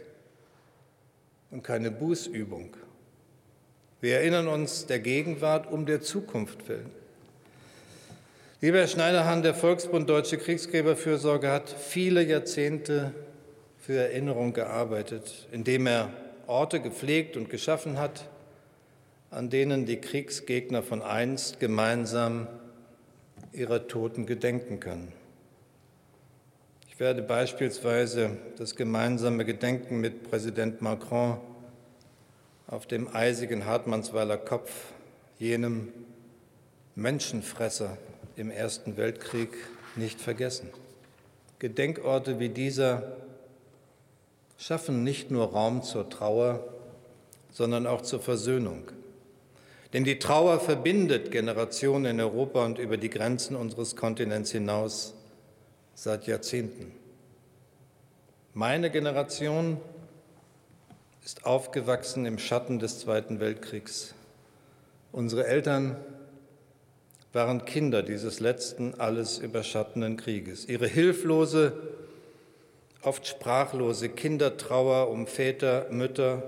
und 1.50 1.64
keine 1.64 1.90
Bußübung. 1.90 2.76
Wir 4.00 4.16
erinnern 4.16 4.46
uns 4.46 4.86
der 4.86 5.00
Gegenwart 5.00 5.72
um 5.72 5.86
der 5.86 6.02
Zukunft 6.02 6.68
willen. 6.68 6.90
Lieber 8.60 8.78
Herr 8.78 8.86
Schneiderhahn, 8.86 9.42
der 9.42 9.54
Volksbund 9.54 10.08
Deutsche 10.10 10.36
Kriegsgräberfürsorge 10.36 11.50
hat 11.50 11.70
viele 11.70 12.22
Jahrzehnte 12.22 13.12
für 13.78 13.98
Erinnerung 13.98 14.52
gearbeitet, 14.52 15.48
indem 15.52 15.86
er 15.86 16.10
Orte 16.46 16.80
gepflegt 16.80 17.36
und 17.36 17.50
geschaffen 17.50 17.98
hat, 17.98 18.28
an 19.30 19.50
denen 19.50 19.86
die 19.86 20.00
Kriegsgegner 20.00 20.82
von 20.82 21.02
einst 21.02 21.60
gemeinsam 21.60 22.46
ihrer 23.52 23.88
Toten 23.88 24.26
gedenken 24.26 24.80
können. 24.80 25.12
Ich 26.88 27.00
werde 27.00 27.22
beispielsweise 27.22 28.38
das 28.56 28.74
gemeinsame 28.74 29.44
Gedenken 29.44 30.00
mit 30.00 30.30
Präsident 30.30 30.80
Macron 30.80 31.38
auf 32.68 32.86
dem 32.86 33.14
eisigen 33.14 33.66
Hartmannsweiler 33.66 34.38
Kopf, 34.38 34.72
jenem 35.38 35.92
Menschenfresser 36.94 37.98
im 38.36 38.50
Ersten 38.50 38.96
Weltkrieg, 38.96 39.50
nicht 39.94 40.20
vergessen. 40.20 40.70
Gedenkorte 41.58 42.38
wie 42.38 42.48
dieser 42.48 43.16
schaffen 44.58 45.04
nicht 45.04 45.30
nur 45.30 45.52
Raum 45.52 45.82
zur 45.82 46.08
Trauer, 46.08 46.64
sondern 47.52 47.86
auch 47.86 48.02
zur 48.02 48.20
Versöhnung. 48.20 48.90
Denn 49.92 50.04
die 50.04 50.18
Trauer 50.18 50.60
verbindet 50.60 51.30
Generationen 51.30 52.06
in 52.06 52.20
Europa 52.20 52.64
und 52.64 52.78
über 52.78 52.96
die 52.96 53.10
Grenzen 53.10 53.56
unseres 53.56 53.96
Kontinents 53.96 54.52
hinaus 54.52 55.14
seit 55.94 56.26
Jahrzehnten. 56.26 56.92
Meine 58.52 58.90
Generation 58.90 59.80
ist 61.24 61.44
aufgewachsen 61.44 62.26
im 62.26 62.38
Schatten 62.38 62.78
des 62.78 63.00
Zweiten 63.00 63.40
Weltkriegs. 63.40 64.14
Unsere 65.12 65.46
Eltern 65.46 65.96
waren 67.32 67.64
Kinder 67.64 68.02
dieses 68.02 68.40
letzten, 68.40 69.00
alles 69.00 69.38
überschattenden 69.38 70.16
Krieges. 70.16 70.66
Ihre 70.66 70.86
hilflose, 70.86 71.72
oft 73.06 73.26
sprachlose 73.26 74.08
Kindertrauer 74.08 75.08
um 75.08 75.26
Väter, 75.26 75.86
Mütter 75.90 76.42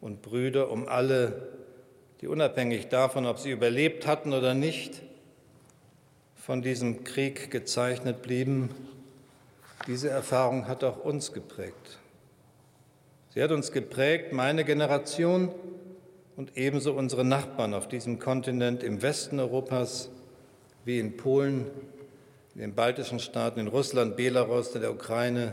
und 0.00 0.22
Brüder, 0.22 0.70
um 0.70 0.88
alle, 0.88 1.48
die 2.20 2.28
unabhängig 2.28 2.88
davon, 2.88 3.26
ob 3.26 3.38
sie 3.38 3.50
überlebt 3.50 4.06
hatten 4.06 4.32
oder 4.32 4.54
nicht, 4.54 5.02
von 6.34 6.62
diesem 6.62 7.04
Krieg 7.04 7.50
gezeichnet 7.50 8.22
blieben, 8.22 8.70
diese 9.86 10.08
Erfahrung 10.08 10.66
hat 10.66 10.82
auch 10.82 11.04
uns 11.04 11.32
geprägt. 11.32 11.98
Sie 13.30 13.42
hat 13.42 13.50
uns 13.50 13.70
geprägt, 13.70 14.32
meine 14.32 14.64
Generation 14.64 15.50
und 16.36 16.56
ebenso 16.56 16.94
unsere 16.94 17.24
Nachbarn 17.24 17.74
auf 17.74 17.86
diesem 17.86 18.18
Kontinent 18.18 18.82
im 18.82 19.02
Westen 19.02 19.38
Europas 19.38 20.10
wie 20.84 20.98
in 20.98 21.16
Polen, 21.16 21.66
in 22.54 22.60
den 22.60 22.74
baltischen 22.74 23.20
Staaten, 23.20 23.60
in 23.60 23.68
Russland, 23.68 24.16
Belarus, 24.16 24.74
in 24.74 24.80
der 24.80 24.92
Ukraine, 24.92 25.52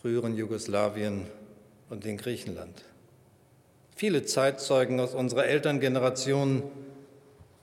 früheren 0.00 0.34
Jugoslawien 0.34 1.26
und 1.90 2.06
in 2.06 2.16
Griechenland. 2.16 2.84
Viele 3.94 4.24
Zeitzeugen 4.24 4.98
aus 4.98 5.14
unserer 5.14 5.44
Elterngeneration 5.44 6.62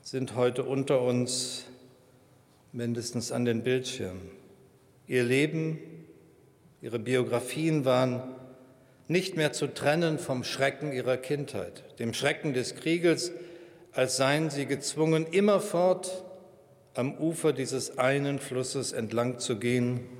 sind 0.02 0.36
heute 0.36 0.62
unter 0.62 1.02
uns, 1.02 1.64
mindestens 2.70 3.32
an 3.32 3.44
den 3.44 3.64
Bildschirmen. 3.64 4.30
Ihr 5.08 5.24
Leben, 5.24 5.80
ihre 6.80 7.00
Biografien 7.00 7.84
waren 7.84 8.22
nicht 9.08 9.36
mehr 9.36 9.52
zu 9.52 9.66
trennen 9.66 10.20
vom 10.20 10.44
Schrecken 10.44 10.92
ihrer 10.92 11.16
Kindheit, 11.16 11.98
dem 11.98 12.14
Schrecken 12.14 12.52
des 12.52 12.76
Krieges, 12.76 13.32
als 13.90 14.16
seien 14.16 14.50
sie 14.50 14.66
gezwungen, 14.66 15.26
immerfort 15.26 16.24
am 16.94 17.16
Ufer 17.18 17.52
dieses 17.52 17.98
einen 17.98 18.38
Flusses 18.38 18.92
entlang 18.92 19.40
zu 19.40 19.58
gehen, 19.58 20.17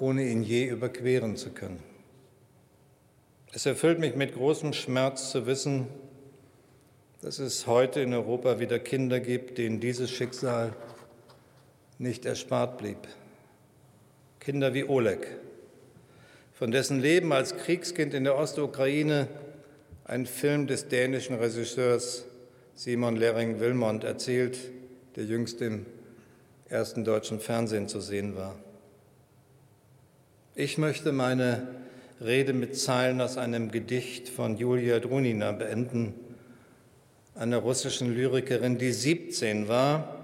ohne 0.00 0.24
ihn 0.24 0.42
je 0.42 0.66
überqueren 0.66 1.36
zu 1.36 1.50
können. 1.50 1.82
Es 3.52 3.66
erfüllt 3.66 3.98
mich 3.98 4.14
mit 4.14 4.34
großem 4.34 4.72
Schmerz 4.72 5.30
zu 5.30 5.46
wissen, 5.46 5.88
dass 7.20 7.38
es 7.38 7.66
heute 7.66 8.00
in 8.00 8.14
Europa 8.14 8.60
wieder 8.60 8.78
Kinder 8.78 9.20
gibt, 9.20 9.58
denen 9.58 9.80
dieses 9.80 10.10
Schicksal 10.10 10.72
nicht 11.98 12.24
erspart 12.24 12.78
blieb. 12.78 13.08
Kinder 14.38 14.72
wie 14.72 14.84
Oleg, 14.84 15.26
von 16.54 16.70
dessen 16.70 17.00
Leben 17.00 17.32
als 17.32 17.56
Kriegskind 17.56 18.14
in 18.14 18.24
der 18.24 18.36
Ostukraine 18.36 19.28
ein 20.04 20.26
Film 20.26 20.66
des 20.66 20.88
dänischen 20.88 21.36
Regisseurs 21.36 22.24
Simon 22.74 23.16
Lering 23.16 23.60
Wilmont 23.60 24.04
erzählt, 24.04 24.58
der 25.16 25.24
jüngst 25.24 25.60
im 25.60 25.84
ersten 26.68 27.04
deutschen 27.04 27.40
Fernsehen 27.40 27.88
zu 27.88 28.00
sehen 28.00 28.36
war. 28.36 28.56
Ich 30.56 30.78
möchte 30.78 31.12
meine 31.12 31.68
Rede 32.20 32.52
mit 32.52 32.76
Zeilen 32.76 33.20
aus 33.20 33.38
einem 33.38 33.70
Gedicht 33.70 34.28
von 34.28 34.56
Julia 34.56 34.98
Drunina 34.98 35.52
beenden, 35.52 36.12
einer 37.36 37.58
russischen 37.58 38.12
Lyrikerin, 38.12 38.76
die 38.76 38.92
17 38.92 39.68
war, 39.68 40.16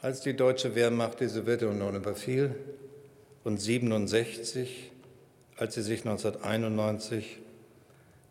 als 0.00 0.20
die 0.20 0.34
deutsche 0.34 0.76
Wehrmacht 0.76 1.18
die 1.18 1.26
Sowjetunion 1.26 1.96
überfiel 1.96 2.54
und 3.42 3.58
67, 3.58 4.92
als 5.56 5.74
sie 5.74 5.82
sich 5.82 6.06
1991 6.06 7.38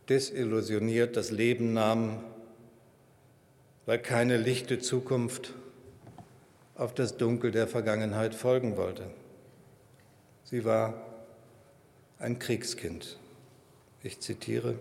desillusioniert 0.08 1.18
das 1.18 1.32
Leben 1.32 1.74
nahm, 1.74 2.24
weil 3.86 4.00
keine 4.00 4.38
lichte 4.38 4.80
Zukunft 4.80 5.54
auf 6.76 6.94
das 6.94 7.18
Dunkel 7.18 7.52
der 7.52 7.68
Vergangenheit 7.68 8.36
folgen 8.36 8.78
wollte. 8.78 9.04
Sie 10.46 10.64
war 10.64 11.05
ein 12.20 12.40
Kriegskind. 12.40 13.18
Ich 14.04 14.20
zitiere, 14.20 14.76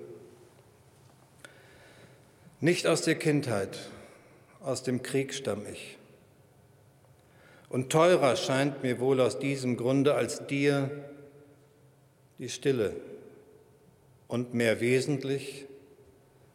nicht 2.60 2.86
aus 2.86 3.02
der 3.02 3.16
Kindheit, 3.16 3.78
aus 4.60 4.82
dem 4.82 5.02
Krieg 5.02 5.34
stamm 5.34 5.66
ich. 5.70 5.98
Und 7.68 7.90
teurer 7.90 8.36
scheint 8.36 8.82
mir 8.82 9.00
wohl 9.00 9.20
aus 9.20 9.38
diesem 9.38 9.76
Grunde 9.76 10.14
als 10.14 10.46
dir 10.46 10.90
die 12.38 12.48
Stille 12.48 12.96
und 14.28 14.54
mehr 14.54 14.80
wesentlich 14.80 15.66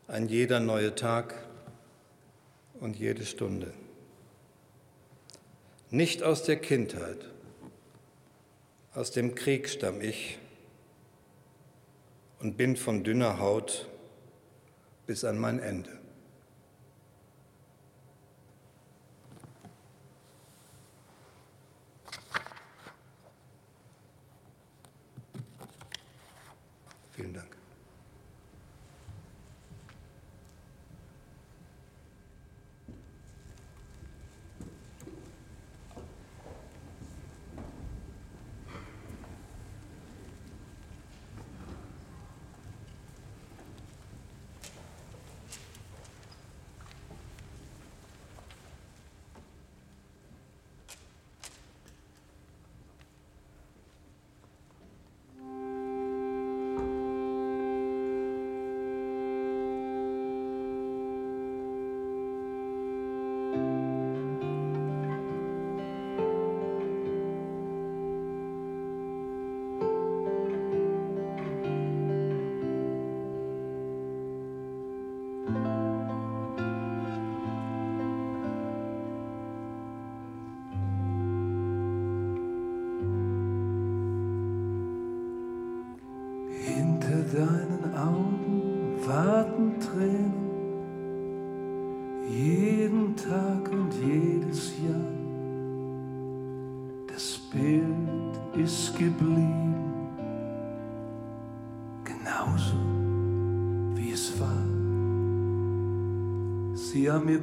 ein 0.07 0.27
jeder 0.27 0.59
neue 0.59 0.95
Tag 0.95 1.35
und 2.79 2.95
jede 2.95 3.25
Stunde. 3.25 3.73
Nicht 5.91 6.23
aus 6.23 6.43
der 6.43 6.55
Kindheit, 6.55 7.25
aus 8.93 9.11
dem 9.11 9.35
Krieg 9.35 9.69
stamm 9.69 10.01
ich 10.01 10.39
und 12.39 12.57
bin 12.57 12.75
von 12.75 13.03
dünner 13.03 13.39
Haut 13.39 13.87
bis 15.05 15.23
an 15.23 15.37
mein 15.37 15.59
Ende. 15.59 15.98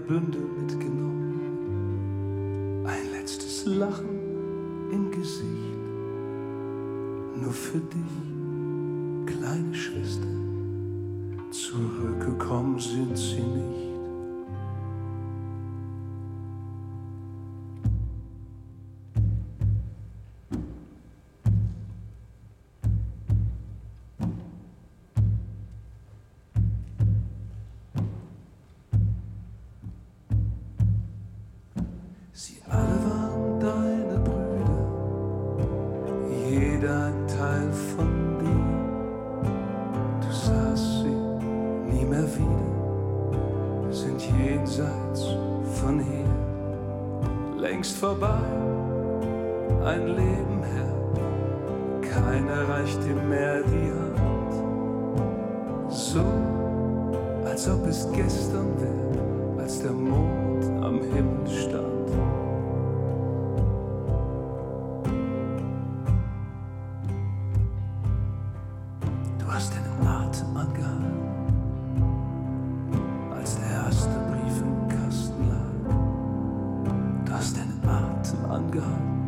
Sie 0.08 0.14
haben 0.14 0.55
Als 73.34 73.56
der 73.58 73.70
erste 73.70 74.10
Brief 74.30 74.60
im 74.60 74.88
Kasten 74.88 75.48
lag. 75.48 75.76
Du 77.24 77.32
deinen 77.56 77.80
Atem 77.88 78.50
angehalten, 78.50 79.25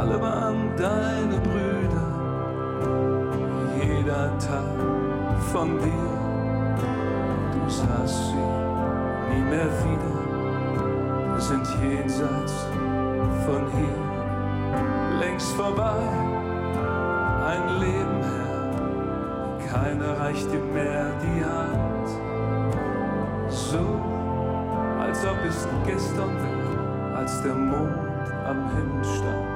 alle 0.00 0.18
waren 0.18 0.74
deine 0.78 1.38
Brüder, 1.40 2.08
jeder 3.84 4.38
Teil 4.38 5.36
von 5.52 5.78
dir. 5.78 6.10
Du 7.52 7.68
sahst 7.68 8.28
sie 8.28 8.46
nie 9.30 9.42
mehr 9.42 9.70
wieder, 9.84 11.38
sind 11.38 11.66
jenseits 11.82 12.54
von 13.44 13.62
hier, 13.76 15.18
längst 15.20 15.52
vorbei, 15.52 16.00
ein 17.46 17.80
Leben 17.80 18.22
her, 18.22 19.68
keiner 19.70 20.18
reicht 20.18 20.50
dir 20.50 20.64
mehr 20.72 21.12
die 21.22 21.44
Hand. 21.44 22.08
So 23.50 24.00
als 24.98 25.26
ob 25.26 25.36
es 25.46 25.68
gestern 25.86 26.36
wäre, 26.36 27.16
als 27.18 27.42
der 27.42 27.54
Mond 27.54 27.98
am 28.46 28.70
Himmel 28.74 29.04
stand. 29.04 29.49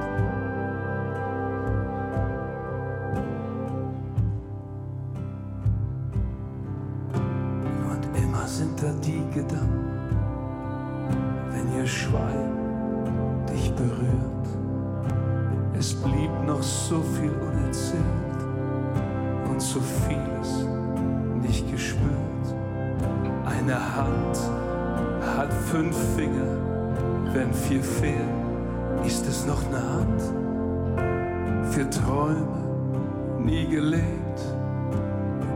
Träume, 32.05 33.39
nie 33.39 33.65
gelebt, 33.67 34.39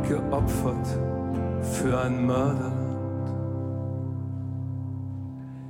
geopfert 0.08 0.88
für 1.62 2.00
ein 2.00 2.26
Mörderland. 2.26 3.30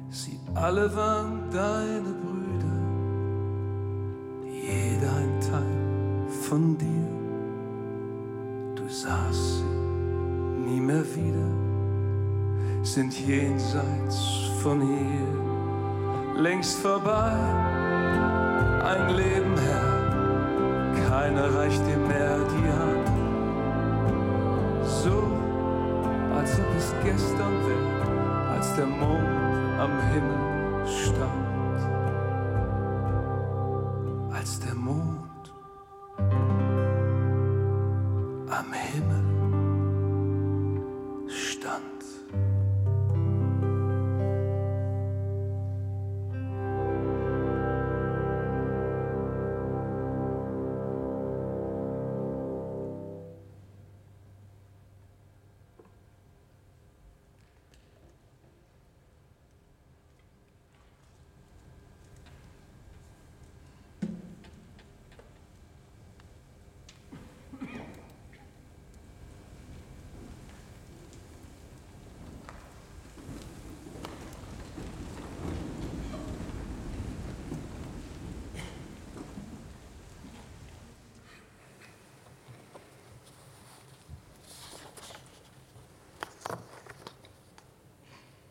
Sie 0.10 0.40
alle 0.56 0.96
waren 0.96 1.42
deine 1.52 2.14
Brüder, 2.22 2.80
jeder 4.46 5.16
ein 5.18 5.42
Teil 5.42 6.28
von 6.48 6.78
dir. 6.78 7.10
Du 8.76 8.88
sahst 8.88 9.58
sie 9.58 9.66
nie 10.66 10.80
mehr 10.80 11.04
wieder, 11.14 11.50
sind 12.84 13.20
jenseits 13.28 14.18
von 14.64 14.80
hier, 14.82 16.42
längst 16.42 16.80
vorbei. 16.80 17.36
Ein 18.82 19.10
Leben 19.10 19.58
her, 19.58 19.99
keiner 21.10 21.52
reicht 21.56 21.82
dir 21.88 21.98
mehr 21.98 22.38
die 22.54 22.70
Hand. 22.80 23.08
So, 24.86 25.24
als 26.36 26.60
ob 26.60 26.78
es 26.78 26.94
gestern 27.04 27.56
wäre, 27.68 28.52
als 28.52 28.76
der 28.76 28.86
Mond 28.86 29.80
am 29.80 30.00
Himmel 30.12 30.88
stand. 30.88 31.59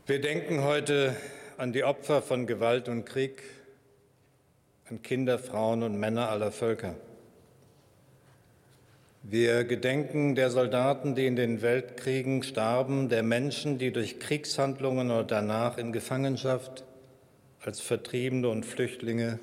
Wir 0.08 0.22
denken 0.22 0.64
heute 0.64 1.14
an 1.58 1.74
die 1.74 1.84
Opfer 1.84 2.22
von 2.22 2.46
Gewalt 2.46 2.88
und 2.88 3.04
Krieg, 3.04 3.42
an 4.88 5.02
Kinder, 5.02 5.38
Frauen 5.38 5.82
und 5.82 6.00
Männer 6.00 6.30
aller 6.30 6.50
Völker. 6.50 6.94
Wir 9.22 9.64
gedenken 9.64 10.34
der 10.34 10.48
Soldaten, 10.48 11.14
die 11.14 11.26
in 11.26 11.36
den 11.36 11.60
Weltkriegen 11.60 12.42
starben, 12.42 13.10
der 13.10 13.22
Menschen, 13.22 13.76
die 13.76 13.92
durch 13.92 14.18
Kriegshandlungen 14.18 15.10
oder 15.10 15.24
danach 15.24 15.76
in 15.76 15.92
Gefangenschaft 15.92 16.84
als 17.60 17.82
Vertriebene 17.82 18.48
und 18.48 18.64
Flüchtlinge 18.64 19.38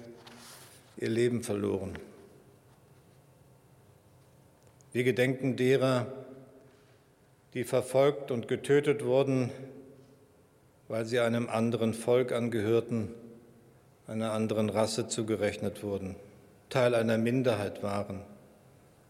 ihr 0.98 1.10
Leben 1.10 1.44
verloren. 1.44 1.94
Wir 4.94 5.04
gedenken 5.04 5.58
derer, 5.58 6.08
die 7.54 7.66
verfolgt 7.66 8.32
und 8.32 8.48
getötet 8.48 9.06
wurden, 9.06 9.52
weil 10.88 11.06
sie 11.06 11.20
einem 11.20 11.50
anderen 11.50 11.94
Volk 11.94 12.32
angehörten, 12.32 13.10
einer 14.08 14.32
anderen 14.32 14.70
Rasse 14.70 15.08
zugerechnet 15.08 15.84
wurden, 15.84 16.16
Teil 16.70 16.94
einer 16.94 17.18
Minderheit 17.18 17.82
waren 17.84 18.22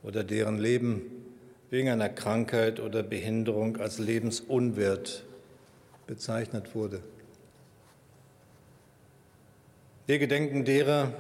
oder 0.04 0.24
deren 0.24 0.58
Leben 0.58 1.02
wegen 1.70 1.90
einer 1.90 2.10
Krankheit 2.10 2.80
oder 2.80 3.04
Behinderung 3.04 3.78
als 3.78 3.98
lebensunwert 3.98 5.24
bezeichnet 6.08 6.76
wurde. 6.76 7.02
Wir 10.08 10.20
gedenken 10.20 10.66
derer, 10.66 11.12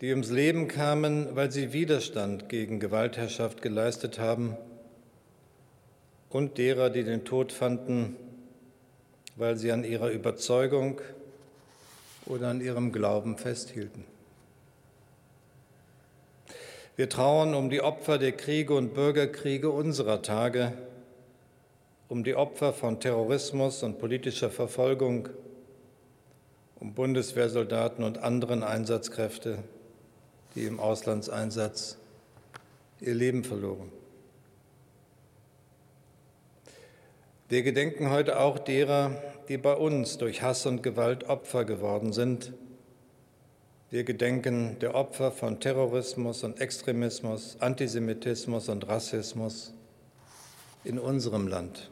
die 0.00 0.10
ums 0.10 0.30
Leben 0.30 0.66
kamen, 0.66 1.36
weil 1.36 1.50
sie 1.50 1.74
Widerstand 1.74 2.48
gegen 2.48 2.80
Gewaltherrschaft 2.80 3.60
geleistet 3.60 4.18
haben, 4.18 4.56
und 6.30 6.58
derer, 6.58 6.90
die 6.90 7.02
den 7.02 7.24
Tod 7.24 7.52
fanden, 7.52 8.16
weil 9.40 9.56
sie 9.56 9.72
an 9.72 9.84
ihrer 9.84 10.10
Überzeugung 10.10 11.00
oder 12.26 12.48
an 12.48 12.60
ihrem 12.60 12.92
Glauben 12.92 13.38
festhielten. 13.38 14.04
Wir 16.94 17.08
trauern 17.08 17.54
um 17.54 17.70
die 17.70 17.80
Opfer 17.80 18.18
der 18.18 18.32
Kriege 18.32 18.74
und 18.74 18.92
Bürgerkriege 18.92 19.70
unserer 19.70 20.20
Tage, 20.20 20.74
um 22.08 22.22
die 22.22 22.34
Opfer 22.34 22.74
von 22.74 23.00
Terrorismus 23.00 23.82
und 23.82 23.98
politischer 23.98 24.50
Verfolgung, 24.50 25.30
um 26.78 26.92
Bundeswehrsoldaten 26.92 28.04
und 28.04 28.18
anderen 28.18 28.62
Einsatzkräfte, 28.62 29.58
die 30.54 30.64
im 30.64 30.78
Auslandseinsatz 30.78 31.96
ihr 33.00 33.14
Leben 33.14 33.42
verloren. 33.42 33.90
Wir 37.50 37.64
gedenken 37.64 38.10
heute 38.10 38.38
auch 38.38 38.60
derer, 38.60 39.10
die 39.48 39.58
bei 39.58 39.74
uns 39.74 40.18
durch 40.18 40.40
Hass 40.40 40.66
und 40.66 40.84
Gewalt 40.84 41.24
Opfer 41.24 41.64
geworden 41.64 42.12
sind. 42.12 42.52
Wir 43.90 44.04
gedenken 44.04 44.76
der 44.80 44.94
Opfer 44.94 45.32
von 45.32 45.58
Terrorismus 45.58 46.44
und 46.44 46.60
Extremismus, 46.60 47.56
Antisemitismus 47.58 48.68
und 48.68 48.86
Rassismus 48.86 49.74
in 50.84 51.00
unserem 51.00 51.48
Land. 51.48 51.90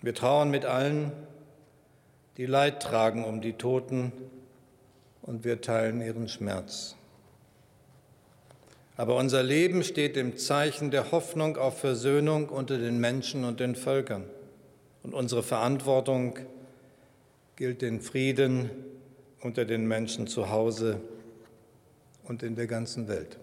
Wir 0.00 0.14
trauern 0.14 0.52
mit 0.52 0.64
allen, 0.64 1.10
die 2.36 2.46
Leid 2.46 2.80
tragen 2.80 3.24
um 3.24 3.40
die 3.40 3.54
Toten, 3.54 4.12
und 5.22 5.44
wir 5.44 5.60
teilen 5.60 6.00
ihren 6.02 6.28
Schmerz. 6.28 6.95
Aber 8.96 9.16
unser 9.16 9.42
Leben 9.42 9.82
steht 9.82 10.16
im 10.16 10.36
Zeichen 10.36 10.90
der 10.90 11.12
Hoffnung 11.12 11.58
auf 11.58 11.78
Versöhnung 11.80 12.48
unter 12.48 12.78
den 12.78 12.98
Menschen 12.98 13.44
und 13.44 13.60
den 13.60 13.74
Völkern. 13.74 14.24
Und 15.02 15.12
unsere 15.12 15.42
Verantwortung 15.42 16.38
gilt 17.56 17.82
den 17.82 18.00
Frieden 18.00 18.70
unter 19.40 19.64
den 19.64 19.86
Menschen 19.86 20.26
zu 20.26 20.50
Hause 20.50 21.00
und 22.24 22.42
in 22.42 22.56
der 22.56 22.66
ganzen 22.66 23.06
Welt. 23.06 23.38